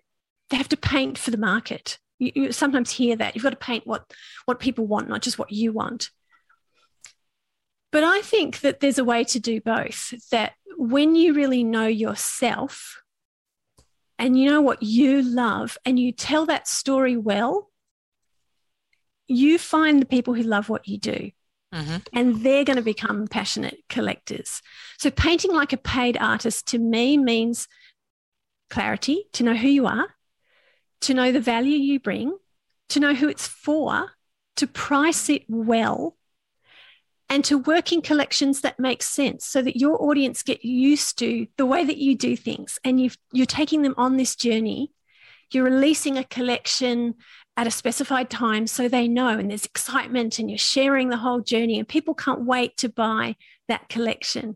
they 0.50 0.58
have 0.58 0.69
to 0.69 0.78
paint 0.78 1.17
for 1.17 1.32
the 1.32 1.38
market. 1.38 2.00
You, 2.19 2.32
you 2.36 2.52
sometimes 2.52 2.91
hear 2.91 3.15
that 3.15 3.36
you've 3.36 3.43
got 3.43 3.52
to 3.52 3.56
paint 3.56 3.86
what 3.86 4.04
what 4.45 4.60
people 4.60 4.88
want, 4.88 5.08
not 5.08 5.21
just 5.21 5.39
what 5.39 5.52
you 5.52 5.71
want. 5.71 6.10
But 7.91 8.04
I 8.04 8.21
think 8.21 8.62
that 8.62 8.80
there's 8.80 8.97
a 8.97 9.04
way 9.04 9.24
to 9.26 9.39
do 9.39 9.62
both. 9.62 10.13
That 10.32 10.54
when 10.78 11.15
you 11.15 11.34
really 11.34 11.63
know 11.63 11.88
yourself 11.88 13.02
and 14.17 14.38
you 14.38 14.50
know 14.50 14.62
what 14.62 14.82
you 14.82 15.21
love 15.21 15.78
and 15.86 16.00
you 16.00 16.12
tell 16.12 16.45
that 16.47 16.67
story 16.67 17.17
well, 17.17 17.69
you 19.28 19.58
find 19.58 20.02
the 20.02 20.06
people 20.08 20.34
who 20.34 20.43
love 20.43 20.69
what 20.69 20.88
you 20.88 20.97
do. 20.97 21.32
Mm-hmm. 21.73 21.97
And 22.13 22.43
they're 22.43 22.65
going 22.65 22.77
to 22.77 22.84
become 22.84 23.27
passionate 23.27 23.79
collectors. 23.88 24.62
So, 24.99 25.10
painting 25.10 25.53
like 25.53 25.71
a 25.71 25.77
paid 25.77 26.17
artist 26.17 26.67
to 26.67 26.77
me 26.77 27.17
means 27.17 27.67
clarity 28.69 29.25
to 29.34 29.43
know 29.43 29.55
who 29.55 29.69
you 29.69 29.88
are, 29.88 30.07
to 31.01 31.13
know 31.13 31.31
the 31.31 31.39
value 31.39 31.77
you 31.77 31.99
bring, 31.99 32.38
to 32.89 32.99
know 32.99 33.13
who 33.13 33.29
it's 33.29 33.47
for, 33.47 34.12
to 34.57 34.67
price 34.67 35.29
it 35.29 35.43
well, 35.47 36.17
and 37.31 37.45
to 37.45 37.57
work 37.57 37.93
in 37.93 38.01
collections 38.01 38.60
that 38.62 38.77
make 38.77 39.01
sense 39.01 39.45
so 39.45 39.62
that 39.62 39.77
your 39.77 40.03
audience 40.03 40.43
get 40.43 40.65
used 40.65 41.17
to 41.19 41.47
the 41.57 41.65
way 41.65 41.86
that 41.86 41.97
you 41.97 42.13
do 42.13 42.36
things 42.36 42.77
and 42.84 42.99
you 42.99 43.10
you're 43.31 43.45
taking 43.45 43.81
them 43.81 43.95
on 43.97 44.17
this 44.17 44.36
journey 44.36 44.91
you're 45.49 45.63
releasing 45.63 46.17
a 46.17 46.25
collection 46.25 47.15
at 47.62 47.67
a 47.67 47.71
specified 47.71 48.28
time 48.28 48.65
so 48.65 48.88
they 48.88 49.08
know 49.08 49.38
and 49.38 49.52
there's 49.52 49.65
excitement 49.65 50.39
and 50.39 50.50
you're 50.50 50.58
sharing 50.58 51.10
the 51.10 51.17
whole 51.17 51.41
journey 51.41 51.78
and 51.78 51.88
people 51.88 52.15
can't 52.15 52.43
wait 52.43 52.76
to 52.76 52.89
buy 52.89 53.36
that 53.67 53.88
collection 53.88 54.56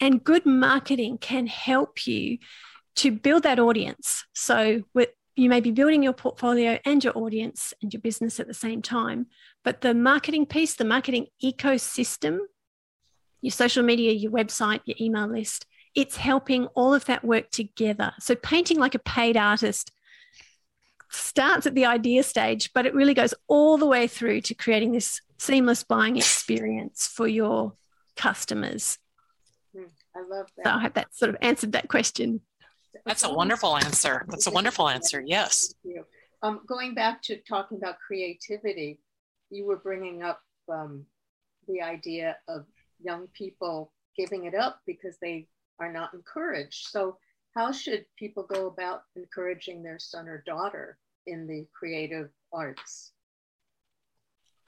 and 0.00 0.24
good 0.24 0.46
marketing 0.46 1.18
can 1.18 1.46
help 1.46 2.06
you 2.06 2.38
to 2.94 3.12
build 3.12 3.42
that 3.42 3.58
audience 3.58 4.24
so 4.32 4.82
with 4.94 5.10
you 5.34 5.50
may 5.50 5.60
be 5.60 5.70
building 5.70 6.02
your 6.02 6.14
portfolio 6.14 6.78
and 6.86 7.04
your 7.04 7.12
audience 7.18 7.74
and 7.82 7.92
your 7.92 8.00
business 8.00 8.40
at 8.40 8.46
the 8.46 8.54
same 8.54 8.80
time. 8.80 9.26
But 9.62 9.82
the 9.82 9.92
marketing 9.92 10.46
piece, 10.46 10.76
the 10.76 10.86
marketing 10.86 11.26
ecosystem, 11.44 12.38
your 13.42 13.50
social 13.50 13.82
media, 13.82 14.12
your 14.12 14.32
website, 14.32 14.80
your 14.86 14.96
email 14.98 15.26
list, 15.26 15.66
it's 15.94 16.16
helping 16.16 16.68
all 16.68 16.94
of 16.94 17.04
that 17.04 17.22
work 17.22 17.50
together. 17.50 18.12
So, 18.18 18.34
painting 18.34 18.78
like 18.78 18.94
a 18.94 18.98
paid 18.98 19.36
artist 19.36 19.92
starts 21.10 21.66
at 21.66 21.74
the 21.74 21.86
idea 21.86 22.22
stage, 22.22 22.72
but 22.72 22.86
it 22.86 22.94
really 22.94 23.14
goes 23.14 23.34
all 23.48 23.78
the 23.78 23.86
way 23.86 24.06
through 24.06 24.40
to 24.42 24.54
creating 24.54 24.92
this 24.92 25.20
seamless 25.38 25.82
buying 25.82 26.16
experience 26.16 27.06
for 27.06 27.28
your 27.28 27.74
customers. 28.16 28.98
I 29.76 30.20
love 30.28 30.46
that. 30.56 30.64
So 30.64 30.70
I 30.70 30.80
hope 30.80 30.94
that 30.94 31.14
sort 31.14 31.28
of 31.28 31.36
answered 31.42 31.72
that 31.72 31.88
question. 31.88 32.40
That's 33.04 33.24
a 33.24 33.32
wonderful 33.32 33.76
answer. 33.76 34.24
That's 34.28 34.46
a 34.46 34.50
wonderful 34.50 34.88
answer. 34.88 35.22
Yes. 35.24 35.74
Um, 36.42 36.60
going 36.66 36.94
back 36.94 37.22
to 37.22 37.36
talking 37.42 37.78
about 37.78 37.96
creativity, 37.98 39.00
you 39.50 39.66
were 39.66 39.76
bringing 39.76 40.22
up 40.22 40.40
um, 40.72 41.04
the 41.68 41.82
idea 41.82 42.36
of 42.48 42.64
young 43.00 43.26
people 43.34 43.92
giving 44.16 44.44
it 44.44 44.54
up 44.54 44.80
because 44.86 45.16
they 45.20 45.46
are 45.78 45.92
not 45.92 46.14
encouraged. 46.14 46.88
So, 46.88 47.18
how 47.56 47.72
should 47.72 48.04
people 48.18 48.42
go 48.42 48.66
about 48.66 49.02
encouraging 49.16 49.82
their 49.82 49.98
son 49.98 50.28
or 50.28 50.44
daughter 50.46 50.98
in 51.26 51.46
the 51.46 51.66
creative 51.72 52.28
arts? 52.52 53.12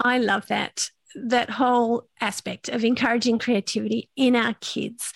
I 0.03 0.19
love 0.19 0.47
that 0.49 0.91
that 1.15 1.51
whole 1.51 2.07
aspect 2.21 2.69
of 2.69 2.85
encouraging 2.85 3.39
creativity 3.39 4.11
in 4.17 4.37
our 4.37 4.55
kids. 4.61 5.13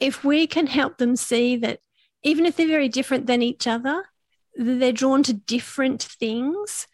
If 0.00 0.24
we 0.24 0.46
can 0.46 0.66
help 0.66 0.98
them 0.98 1.16
see 1.16 1.56
that 1.56 1.80
even 2.22 2.44
if 2.44 2.56
they're 2.56 2.66
very 2.66 2.88
different 2.88 3.26
than 3.26 3.42
each 3.42 3.66
other, 3.66 4.04
they're 4.56 4.92
drawn 4.92 5.22
to 5.24 5.32
different 5.32 6.02
things, 6.02 6.88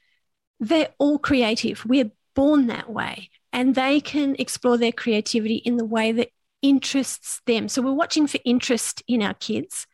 they're 0.61 0.91
all 0.99 1.19
creative. 1.19 1.87
We're 1.87 2.11
born 2.35 2.67
that 2.67 2.91
way 2.91 3.31
and 3.53 3.75
they 3.75 4.01
can 4.01 4.37
explore 4.39 4.77
their 4.77 4.93
creativity 4.93 5.57
in 5.57 5.77
the 5.77 5.85
way 5.87 6.13
that 6.13 6.29
interests 6.61 7.41
them. 7.47 7.69
So 7.69 7.83
we're 7.83 7.93
watching 7.93 8.27
for 8.27 8.39
interest 8.45 9.03
in 9.07 9.23
our 9.23 9.35
kids. 9.35 9.87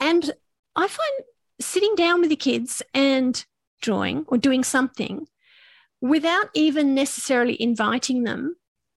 And 0.00 0.32
I 0.74 0.88
find 0.88 1.26
sitting 1.60 1.94
down 1.94 2.20
with 2.20 2.30
the 2.30 2.36
kids 2.36 2.82
and 2.94 3.44
drawing 3.82 4.24
or 4.28 4.38
doing 4.38 4.64
something 4.64 5.26
without 6.00 6.48
even 6.54 6.94
necessarily 6.94 7.60
inviting 7.60 8.24
them 8.24 8.56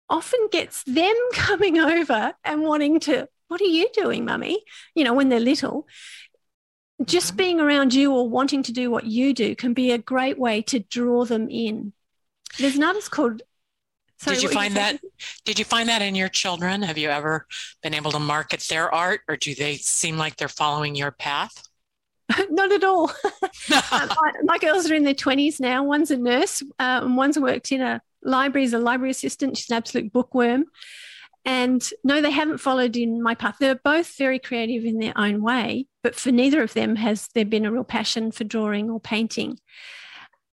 often 0.10 0.48
gets 0.52 0.84
them 0.84 1.14
coming 1.34 1.78
over 1.78 2.34
and 2.44 2.62
wanting 2.62 3.00
to, 3.02 3.28
what 3.48 3.62
are 3.62 3.66
you 3.66 3.90
doing, 3.94 4.26
mummy? 4.26 4.64
You 4.96 5.04
know, 5.04 5.14
when 5.14 5.30
they're 5.30 5.40
little. 5.40 5.88
Just 7.04 7.30
mm-hmm. 7.30 7.38
being 7.38 7.60
around 7.60 7.94
you 7.94 8.14
or 8.14 8.30
wanting 8.30 8.64
to 8.64 8.72
do 8.72 8.90
what 8.90 9.06
you 9.06 9.34
do 9.34 9.56
can 9.56 9.74
be 9.74 9.92
a 9.92 9.98
great 9.98 10.40
way 10.40 10.62
to 10.64 10.80
draw 10.80 11.26
them 11.26 11.50
in. 11.50 11.94
There's 12.60 12.76
an 12.76 12.84
artist 12.84 13.12
called 13.12 13.42
Sorry, 14.24 14.38
did 14.38 14.44
you 14.44 14.50
find 14.50 14.74
you 14.74 14.80
that 14.80 15.00
did 15.46 15.60
you 15.60 15.66
find 15.66 15.90
that 15.90 16.02
in 16.02 16.16
your 16.16 16.30
children 16.30 16.82
have 16.82 16.98
you 16.98 17.10
ever 17.10 17.46
been 17.82 17.94
able 17.94 18.12
to 18.12 18.20
market 18.20 18.66
their 18.70 18.94
art 18.94 19.22
or 19.28 19.36
do 19.36 19.54
they 19.54 19.76
seem 19.76 20.18
like 20.18 20.38
they're 20.38 20.48
following 20.48 20.96
your 20.96 21.12
path 21.12 21.68
Not 22.50 22.72
at 22.72 22.84
all. 22.84 23.12
Um, 23.92 24.10
my 24.44 24.58
girls 24.58 24.90
are 24.90 24.94
in 24.94 25.04
their 25.04 25.14
20s 25.14 25.60
now. 25.60 25.84
One's 25.84 26.12
a 26.12 26.18
nurse, 26.18 26.62
uh, 26.80 27.02
and 27.04 27.16
one's 27.16 27.40
worked 27.40 27.72
in 27.72 27.82
a 27.82 28.02
library 28.22 28.66
as 28.66 28.74
a 28.74 28.80
library 28.80 29.12
assistant. 29.12 29.58
She's 29.58 29.70
an 29.70 29.78
absolute 29.78 30.12
bookworm. 30.12 30.66
And 31.46 31.88
no, 32.04 32.22
they 32.22 32.32
haven't 32.32 32.58
followed 32.58 32.96
in 32.98 33.22
my 33.22 33.36
path. 33.36 33.58
They're 33.60 33.76
both 33.76 34.18
very 34.18 34.40
creative 34.40 34.86
in 34.86 35.00
their 35.00 35.18
own 35.18 35.42
way, 35.42 35.88
but 36.02 36.16
for 36.16 36.32
neither 36.32 36.62
of 36.62 36.74
them 36.74 36.96
has 36.98 37.30
there 37.34 37.46
been 37.46 37.66
a 37.66 37.72
real 37.72 37.84
passion 37.84 38.32
for 38.32 38.44
drawing 38.44 38.90
or 38.90 39.00
painting. 39.00 39.60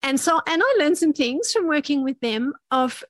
And 0.03 0.19
so, 0.19 0.41
and 0.47 0.63
I 0.65 0.77
learned 0.79 0.99
some 0.99 1.13
things 1.13 1.53
from 1.53 1.69
working 1.69 2.03
with 2.03 2.19
them 2.21 2.55
of 2.71 3.05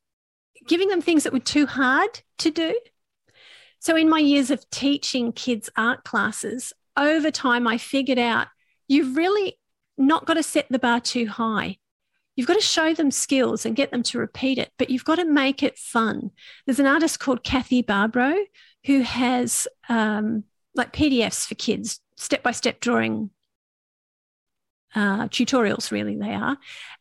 giving 0.66 0.88
them 0.88 1.00
things 1.00 1.24
that 1.24 1.32
were 1.32 1.38
too 1.38 1.66
hard 1.66 2.20
to 2.38 2.50
do. 2.50 2.78
So, 3.78 3.96
in 3.96 4.08
my 4.08 4.18
years 4.18 4.50
of 4.50 4.68
teaching 4.70 5.32
kids 5.32 5.70
art 5.76 6.04
classes, 6.04 6.72
over 6.96 7.30
time, 7.30 7.66
I 7.66 7.78
figured 7.78 8.18
out 8.18 8.48
you've 8.88 9.16
really 9.16 9.58
not 9.98 10.26
got 10.26 10.34
to 10.34 10.42
set 10.42 10.66
the 10.70 10.78
bar 10.78 11.00
too 11.00 11.26
high. 11.26 11.78
You've 12.34 12.46
got 12.46 12.54
to 12.54 12.60
show 12.60 12.92
them 12.92 13.10
skills 13.10 13.64
and 13.64 13.76
get 13.76 13.90
them 13.90 14.02
to 14.04 14.18
repeat 14.18 14.58
it, 14.58 14.70
but 14.78 14.90
you've 14.90 15.04
got 15.04 15.16
to 15.16 15.24
make 15.24 15.62
it 15.62 15.78
fun. 15.78 16.30
There's 16.66 16.80
an 16.80 16.86
artist 16.86 17.18
called 17.18 17.44
Kathy 17.44 17.82
Barbro 17.82 18.34
who 18.84 19.00
has 19.00 19.66
um, 19.88 20.44
like 20.74 20.92
PDFs 20.92 21.46
for 21.46 21.54
kids, 21.54 22.00
step 22.16 22.42
by 22.42 22.52
step 22.52 22.80
drawing 22.80 23.30
uh, 24.94 25.28
tutorials, 25.28 25.90
really, 25.90 26.16
they 26.16 26.34
are. 26.34 26.58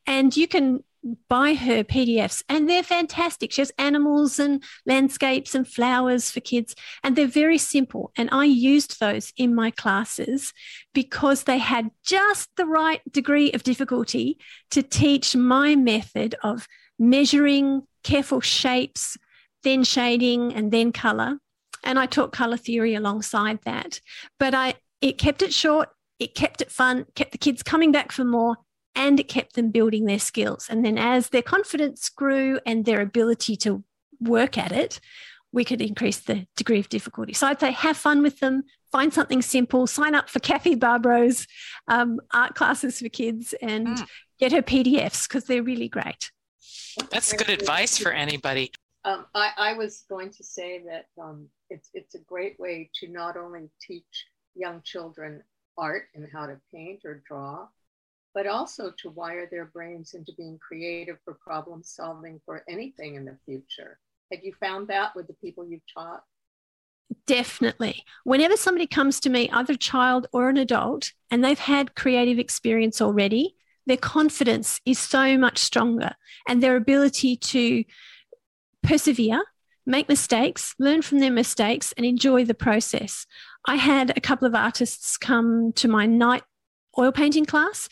And 0.08 0.36
you 0.36 0.48
can 0.48 0.84
buy 1.30 1.54
her 1.54 1.84
PDFs 1.84 2.44
and 2.50 2.70
they're 2.70 2.84
fantastic. 2.84 3.52
She 3.52 3.62
has 3.62 3.72
animals 3.78 4.40
and 4.40 4.64
landscapes 4.86 5.54
and 5.56 5.68
flowers 5.68 6.32
for 6.32 6.40
kids, 6.40 6.76
and 7.04 7.16
they're 7.16 7.28
very 7.28 7.58
simple. 7.58 8.12
And 8.18 8.30
I 8.32 8.46
used 8.46 9.00
those 9.00 9.32
in 9.38 9.54
my 9.54 9.72
classes 9.72 10.54
because 10.94 11.44
they 11.44 11.58
had 11.58 11.92
just 12.04 12.50
the 12.58 12.66
right 12.66 13.02
degree 13.12 13.52
of 13.52 13.64
difficulty 13.64 14.40
to 14.72 14.82
teach 14.82 15.36
my 15.36 15.76
method 15.76 16.36
of 16.44 16.68
measuring 16.98 17.84
careful 18.04 18.42
shapes, 18.42 19.18
then 19.64 19.84
shading, 19.84 20.54
and 20.54 20.72
then 20.72 20.92
color. 20.92 21.38
And 21.84 22.00
I 22.00 22.06
taught 22.06 22.32
color 22.32 22.58
theory 22.58 22.96
alongside 22.96 23.60
that. 23.66 24.00
But 24.40 24.56
I 24.56 24.76
it 25.02 25.18
kept 25.18 25.42
it 25.42 25.54
short, 25.54 25.90
it 26.20 26.34
kept 26.34 26.62
it 26.62 26.72
fun, 26.72 27.06
kept 27.16 27.32
the 27.32 27.38
kids 27.38 27.62
coming 27.62 27.92
back 27.92 28.12
for 28.12 28.24
more, 28.24 28.58
and 28.96 29.20
it 29.20 29.28
kept 29.28 29.56
them 29.56 29.72
building 29.72 30.06
their 30.06 30.20
skills. 30.20 30.68
And 30.70 30.86
then 30.86 30.98
as 30.98 31.30
their 31.30 31.42
confidence 31.42 32.10
grew 32.10 32.60
and 32.66 32.86
their 32.86 33.02
ability 33.02 33.56
to 33.58 33.84
work 34.20 34.58
at 34.58 34.72
it, 34.72 35.00
we 35.52 35.64
could 35.64 35.82
increase 35.82 36.20
the 36.20 36.46
degree 36.56 36.80
of 36.80 36.90
difficulty. 36.90 37.34
So 37.34 37.48
I'd 37.48 37.60
say 37.60 37.72
have 37.72 37.98
fun 37.98 38.22
with 38.22 38.40
them, 38.40 38.64
find 38.92 39.14
something 39.14 39.42
simple, 39.42 39.88
sign 39.88 40.14
up 40.14 40.30
for 40.30 40.40
Kathy 40.40 40.76
Barbro's 40.76 41.48
um, 41.88 42.20
art 42.34 42.56
classes 42.56 43.00
for 43.00 43.10
kids 43.10 43.54
and 43.62 43.88
mm. 43.88 44.08
get 44.40 44.52
her 44.52 44.62
PDFs 44.62 45.28
because 45.28 45.46
they're 45.46 45.64
really 45.64 45.88
great. 45.88 46.32
That's 47.10 47.32
good 47.34 47.50
advice 47.50 47.98
for 47.98 48.12
anybody. 48.12 48.72
Um, 49.06 49.26
I, 49.36 49.52
I, 49.58 49.74
was 49.74 50.04
going 50.10 50.32
to 50.32 50.44
say 50.44 50.84
that 50.88 51.06
um, 51.22 51.48
it's, 51.70 51.90
it's 51.94 52.16
a 52.16 52.20
great 52.20 52.60
way 52.60 52.90
to 52.96 53.08
not 53.08 53.38
only 53.38 53.70
teach 53.80 54.26
young 54.56 54.82
children 54.84 55.44
art 55.78 56.08
and 56.16 56.28
how 56.34 56.48
to 56.48 56.60
paint 56.74 57.02
or 57.06 57.22
draw, 57.28 57.68
but 58.36 58.46
also 58.46 58.92
to 58.98 59.10
wire 59.12 59.48
their 59.50 59.66
brains 59.66 60.14
into 60.14 60.34
being 60.38 60.60
creative 60.60 61.18
for 61.24 61.34
problem 61.36 61.82
solving 61.82 62.40
for 62.46 62.64
anything 62.70 63.16
in 63.16 63.24
the 63.24 63.38
future. 63.46 63.98
Have 64.32 64.44
you 64.44 64.54
found 64.60 64.90
that 64.90 65.16
with 65.16 65.28
the 65.28 65.34
people 65.36 65.66
you've 65.66 65.82
taught? 65.92 66.22
Definitely. 67.26 68.04
Whenever 68.26 68.58
somebody 68.58 68.88
comes 68.88 69.22
to 69.22 69.30
me, 69.30 69.50
either 69.52 69.74
a 69.74 69.78
child 69.78 70.28
or 70.34 70.50
an 70.50 70.58
adult, 70.58 71.14
and 71.32 71.44
they've 71.44 71.58
had 71.58 71.96
creative 71.96 72.38
experience 72.38 73.02
already, 73.02 73.56
their 73.88 73.98
confidence 73.98 74.82
is 74.86 75.00
so 75.00 75.38
much 75.38 75.60
stronger 75.60 76.12
and 76.48 76.62
their 76.62 76.76
ability 76.76 77.38
to 77.38 77.86
persevere, 78.84 79.42
make 79.86 80.10
mistakes, 80.10 80.76
learn 80.78 81.02
from 81.02 81.20
their 81.20 81.32
mistakes, 81.32 81.94
and 81.96 82.06
enjoy 82.06 82.44
the 82.44 82.54
process. 82.54 83.28
I 83.66 83.76
had 83.76 84.12
a 84.18 84.22
couple 84.22 84.48
of 84.48 84.56
artists 84.56 85.16
come 85.16 85.72
to 85.74 85.88
my 85.88 86.06
night 86.06 86.44
oil 86.98 87.12
painting 87.12 87.46
class 87.46 87.90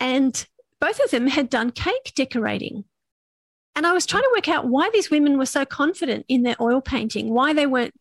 and 0.00 0.46
both 0.80 1.00
of 1.04 1.10
them 1.10 1.26
had 1.26 1.50
done 1.50 1.70
cake 1.70 2.12
decorating. 2.14 2.84
And 3.74 3.86
I 3.86 3.92
was 3.92 4.06
trying 4.06 4.22
to 4.22 4.32
work 4.34 4.48
out 4.48 4.66
why 4.66 4.90
these 4.92 5.10
women 5.10 5.38
were 5.38 5.46
so 5.46 5.64
confident 5.64 6.24
in 6.28 6.42
their 6.42 6.56
oil 6.60 6.80
painting, 6.80 7.30
why 7.30 7.52
they 7.52 7.66
weren't 7.66 7.94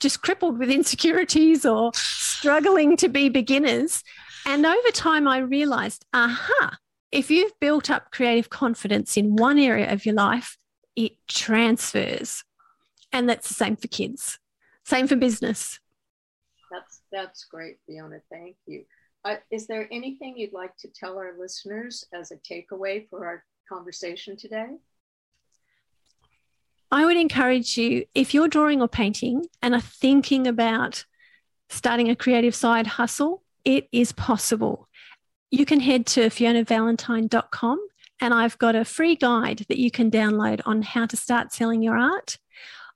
just 0.00 0.22
crippled 0.22 0.58
with 0.58 0.70
insecurities 0.80 1.64
or 1.64 1.92
struggling 1.94 2.96
to 2.96 3.08
be 3.08 3.28
beginners. 3.28 4.02
And 4.46 4.64
over 4.64 4.90
time, 4.92 5.28
I 5.28 5.38
realized 5.38 6.04
aha, 6.12 6.78
if 7.12 7.30
you've 7.30 7.58
built 7.60 7.90
up 7.90 8.10
creative 8.10 8.50
confidence 8.50 9.16
in 9.16 9.36
one 9.36 9.58
area 9.58 9.92
of 9.92 10.06
your 10.06 10.14
life, 10.14 10.56
it 10.96 11.12
transfers. 11.28 12.44
And 13.12 13.28
that's 13.28 13.48
the 13.48 13.54
same 13.54 13.76
for 13.76 13.88
kids, 13.88 14.38
same 14.84 15.06
for 15.06 15.16
business. 15.16 15.78
That's, 16.70 17.02
that's 17.10 17.44
great, 17.44 17.78
Fiona. 17.86 18.20
Thank 18.30 18.56
you. 18.66 18.84
Uh, 19.24 19.36
is 19.50 19.66
there 19.66 19.86
anything 19.90 20.36
you'd 20.36 20.52
like 20.52 20.76
to 20.78 20.88
tell 20.88 21.18
our 21.18 21.34
listeners 21.38 22.04
as 22.12 22.32
a 22.32 22.36
takeaway 22.36 23.08
for 23.08 23.26
our 23.26 23.44
conversation 23.68 24.36
today? 24.36 24.66
I 26.90 27.04
would 27.04 27.16
encourage 27.16 27.76
you, 27.76 28.06
if 28.14 28.34
you're 28.34 28.48
drawing 28.48 28.80
or 28.80 28.88
painting 28.88 29.46
and 29.62 29.74
are 29.74 29.80
thinking 29.80 30.46
about 30.46 31.04
starting 31.68 32.08
a 32.08 32.16
creative 32.16 32.54
side 32.54 32.86
hustle, 32.86 33.42
it 33.64 33.88
is 33.92 34.12
possible. 34.12 34.88
You 35.50 35.66
can 35.66 35.80
head 35.80 36.06
to 36.06 36.22
fionavalentine.com 36.22 37.86
and 38.20 38.34
I've 38.34 38.58
got 38.58 38.74
a 38.74 38.84
free 38.84 39.16
guide 39.16 39.66
that 39.68 39.78
you 39.78 39.90
can 39.90 40.10
download 40.10 40.60
on 40.66 40.82
how 40.82 41.06
to 41.06 41.16
start 41.16 41.52
selling 41.52 41.82
your 41.82 41.96
art. 41.96 42.38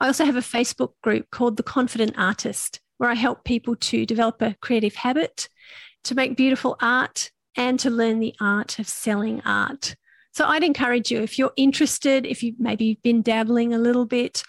I 0.00 0.06
also 0.06 0.24
have 0.24 0.36
a 0.36 0.40
Facebook 0.40 0.92
group 1.02 1.30
called 1.30 1.56
The 1.56 1.62
Confident 1.62 2.14
Artist, 2.18 2.80
where 2.98 3.10
I 3.10 3.14
help 3.14 3.44
people 3.44 3.76
to 3.76 4.06
develop 4.06 4.42
a 4.42 4.56
creative 4.60 4.96
habit 4.96 5.48
to 6.04 6.14
make 6.14 6.36
beautiful 6.36 6.76
art 6.80 7.30
and 7.56 7.78
to 7.80 7.90
learn 7.90 8.20
the 8.20 8.34
art 8.40 8.78
of 8.78 8.88
selling 8.88 9.40
art. 9.44 9.96
So 10.32 10.46
I'd 10.46 10.64
encourage 10.64 11.10
you 11.10 11.20
if 11.20 11.38
you're 11.38 11.52
interested, 11.56 12.26
if 12.26 12.42
you've 12.42 12.58
maybe 12.58 12.98
been 13.02 13.22
dabbling 13.22 13.72
a 13.72 13.78
little 13.78 14.04
bit, 14.04 14.42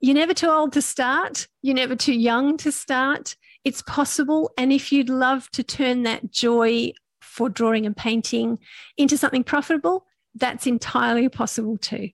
you're 0.00 0.14
never 0.14 0.34
too 0.34 0.48
old 0.48 0.72
to 0.74 0.82
start, 0.82 1.48
you're 1.62 1.74
never 1.74 1.96
too 1.96 2.14
young 2.14 2.56
to 2.58 2.70
start. 2.70 3.36
It's 3.64 3.82
possible. 3.82 4.52
And 4.58 4.72
if 4.72 4.92
you'd 4.92 5.08
love 5.08 5.50
to 5.52 5.62
turn 5.62 6.02
that 6.02 6.30
joy 6.30 6.92
for 7.22 7.48
drawing 7.48 7.86
and 7.86 7.96
painting 7.96 8.58
into 8.96 9.16
something 9.16 9.42
profitable, 9.42 10.06
that's 10.34 10.66
entirely 10.66 11.28
possible 11.28 11.78
too. 11.78 12.10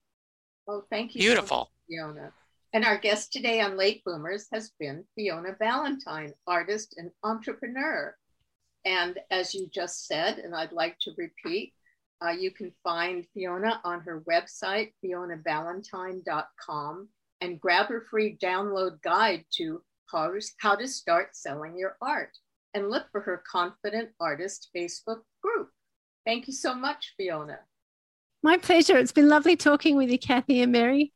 Oh, 0.68 0.84
thank 0.88 1.14
you. 1.14 1.20
Beautiful. 1.20 1.64
So 1.64 1.70
Fiona. 1.88 2.32
And 2.72 2.84
our 2.84 2.98
guest 2.98 3.32
today 3.32 3.60
on 3.60 3.76
Late 3.76 4.02
Boomers 4.04 4.46
has 4.52 4.70
been 4.78 5.04
Fiona 5.16 5.56
Valentine, 5.58 6.32
artist 6.46 6.94
and 6.96 7.10
entrepreneur. 7.24 8.14
And 8.84 9.18
as 9.30 9.54
you 9.54 9.68
just 9.72 10.06
said, 10.06 10.38
and 10.38 10.54
I'd 10.54 10.72
like 10.72 10.98
to 11.00 11.12
repeat, 11.16 11.72
uh, 12.24 12.30
you 12.30 12.50
can 12.50 12.72
find 12.84 13.26
Fiona 13.32 13.80
on 13.84 14.00
her 14.00 14.22
website, 14.28 14.92
fionavalentine.com, 15.04 17.08
and 17.40 17.60
grab 17.60 17.86
her 17.86 18.06
free 18.10 18.36
download 18.42 19.00
guide 19.02 19.44
to 19.56 19.82
how, 20.10 20.32
how 20.58 20.74
to 20.74 20.86
start 20.86 21.36
selling 21.36 21.78
your 21.78 21.96
art. 22.02 22.36
And 22.74 22.90
look 22.90 23.06
for 23.10 23.20
her 23.22 23.42
Confident 23.50 24.10
Artist 24.20 24.68
Facebook 24.76 25.22
group. 25.42 25.70
Thank 26.24 26.46
you 26.46 26.52
so 26.52 26.74
much, 26.74 27.14
Fiona. 27.16 27.58
My 28.42 28.56
pleasure. 28.56 28.96
It's 28.96 29.12
been 29.12 29.28
lovely 29.28 29.56
talking 29.56 29.96
with 29.96 30.10
you, 30.10 30.18
Kathy 30.18 30.62
and 30.62 30.72
Mary. 30.72 31.12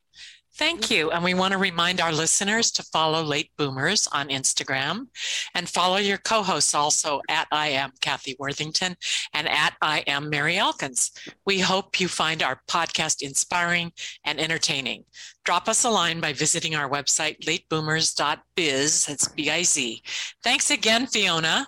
Thank 0.57 0.89
you. 0.89 1.11
And 1.11 1.23
we 1.23 1.33
want 1.33 1.51
to 1.51 1.57
remind 1.57 1.99
our 1.99 2.13
listeners 2.13 2.71
to 2.71 2.83
follow 2.83 3.21
Late 3.21 3.51
Boomers 3.57 4.07
on 4.13 4.29
Instagram 4.29 5.07
and 5.53 5.67
follow 5.67 5.97
your 5.97 6.17
co 6.19 6.43
hosts 6.43 6.73
also 6.73 7.21
at 7.29 7.47
I 7.51 7.67
am 7.67 7.91
Kathy 7.99 8.37
Worthington 8.39 8.95
and 9.33 9.49
at 9.49 9.73
I 9.81 9.99
am 10.07 10.29
Mary 10.29 10.57
Elkins. 10.57 11.11
We 11.45 11.59
hope 11.59 11.99
you 11.99 12.07
find 12.07 12.41
our 12.41 12.61
podcast 12.69 13.21
inspiring 13.21 13.91
and 14.23 14.39
entertaining. 14.39 15.03
Drop 15.43 15.67
us 15.67 15.83
a 15.83 15.89
line 15.89 16.21
by 16.21 16.31
visiting 16.31 16.73
our 16.73 16.89
website, 16.89 17.39
lateboomers.biz. 17.41 19.05
That's 19.05 19.27
B 19.27 19.49
I 19.49 19.63
Z. 19.63 20.01
Thanks 20.41 20.71
again, 20.71 21.05
Fiona. 21.07 21.67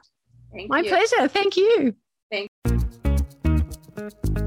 Thank 0.54 0.70
My 0.70 0.80
you. 0.80 0.90
pleasure. 0.90 1.28
Thank 1.28 1.58
you. 1.58 1.94
Thank 2.32 2.50
Thank 3.98 4.38
you 4.38 4.47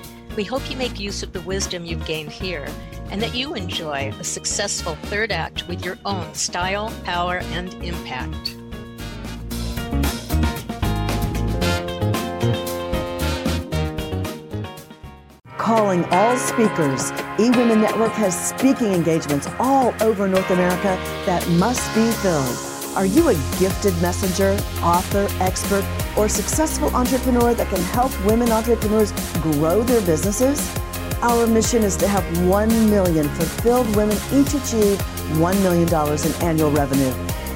We 0.37 0.45
hope 0.45 0.69
you 0.71 0.77
make 0.77 0.97
use 0.97 1.23
of 1.23 1.33
the 1.33 1.41
wisdom 1.41 1.85
you've 1.85 2.05
gained 2.05 2.31
here 2.31 2.67
and 3.09 3.21
that 3.21 3.35
you 3.35 3.53
enjoy 3.53 4.13
a 4.17 4.23
successful 4.23 4.95
third 5.03 5.29
act 5.31 5.67
with 5.67 5.83
your 5.83 5.97
own 6.05 6.33
style, 6.33 6.93
power, 7.03 7.39
and 7.51 7.73
impact. 7.83 8.55
Calling 15.57 16.05
all 16.05 16.37
speakers, 16.37 17.11
eWomen 17.37 17.81
Network 17.81 18.13
has 18.13 18.49
speaking 18.49 18.93
engagements 18.93 19.47
all 19.59 19.93
over 20.01 20.27
North 20.27 20.49
America 20.49 20.97
that 21.25 21.45
must 21.51 21.93
be 21.93 22.09
filled. 22.11 22.57
Are 22.95 23.05
you 23.05 23.29
a 23.29 23.33
gifted 23.59 23.93
messenger, 24.01 24.53
author, 24.81 25.27
expert, 25.41 25.83
or 26.17 26.29
successful 26.29 26.95
entrepreneur 26.95 27.53
that 27.53 27.67
can 27.69 27.81
help 27.95 28.11
women 28.25 28.51
entrepreneurs 28.51 29.11
grow 29.41 29.83
their 29.83 30.01
businesses? 30.01 30.75
Our 31.21 31.45
mission 31.45 31.83
is 31.83 31.95
to 31.97 32.07
help 32.07 32.25
1 32.47 32.89
million 32.89 33.29
fulfilled 33.29 33.95
women 33.95 34.17
each 34.33 34.53
achieve 34.53 34.97
$1 35.37 35.61
million 35.61 35.87
in 35.87 36.43
annual 36.43 36.71
revenue. 36.71 37.13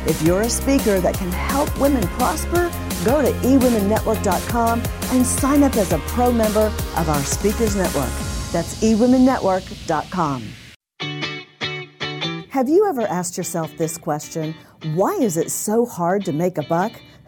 If 0.07 0.21
you're 0.21 0.41
a 0.41 0.49
speaker 0.49 0.99
that 0.99 1.15
can 1.15 1.31
help 1.31 1.75
women 1.79 2.05
prosper, 2.09 2.71
go 3.03 3.21
to 3.21 3.31
eWomenNetwork.com 3.31 4.83
and 5.11 5.25
sign 5.25 5.63
up 5.63 5.75
as 5.75 5.91
a 5.93 5.99
pro 5.99 6.31
member 6.31 6.71
of 6.97 7.09
our 7.09 7.21
Speakers 7.21 7.75
Network. 7.75 8.11
That's 8.51 8.81
eWomenNetwork.com. 8.83 10.43
Have 12.49 12.69
you 12.69 12.87
ever 12.87 13.01
asked 13.01 13.37
yourself 13.37 13.75
this 13.77 13.97
question? 13.97 14.55
Why 14.93 15.13
is 15.15 15.35
it 15.35 15.51
so 15.51 15.85
hard 15.85 16.23
to 16.25 16.31
make 16.31 16.57
a 16.57 16.63
buck? 16.63 16.93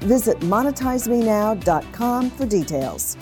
Visit 0.00 0.38
monetizemenow.com 0.40 2.30
for 2.30 2.46
details. 2.46 3.16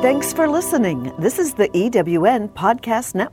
Thanks 0.00 0.32
for 0.32 0.48
listening. 0.48 1.12
This 1.18 1.38
is 1.40 1.54
the 1.54 1.68
EWN 1.70 2.50
Podcast 2.50 3.14
Network. 3.14 3.26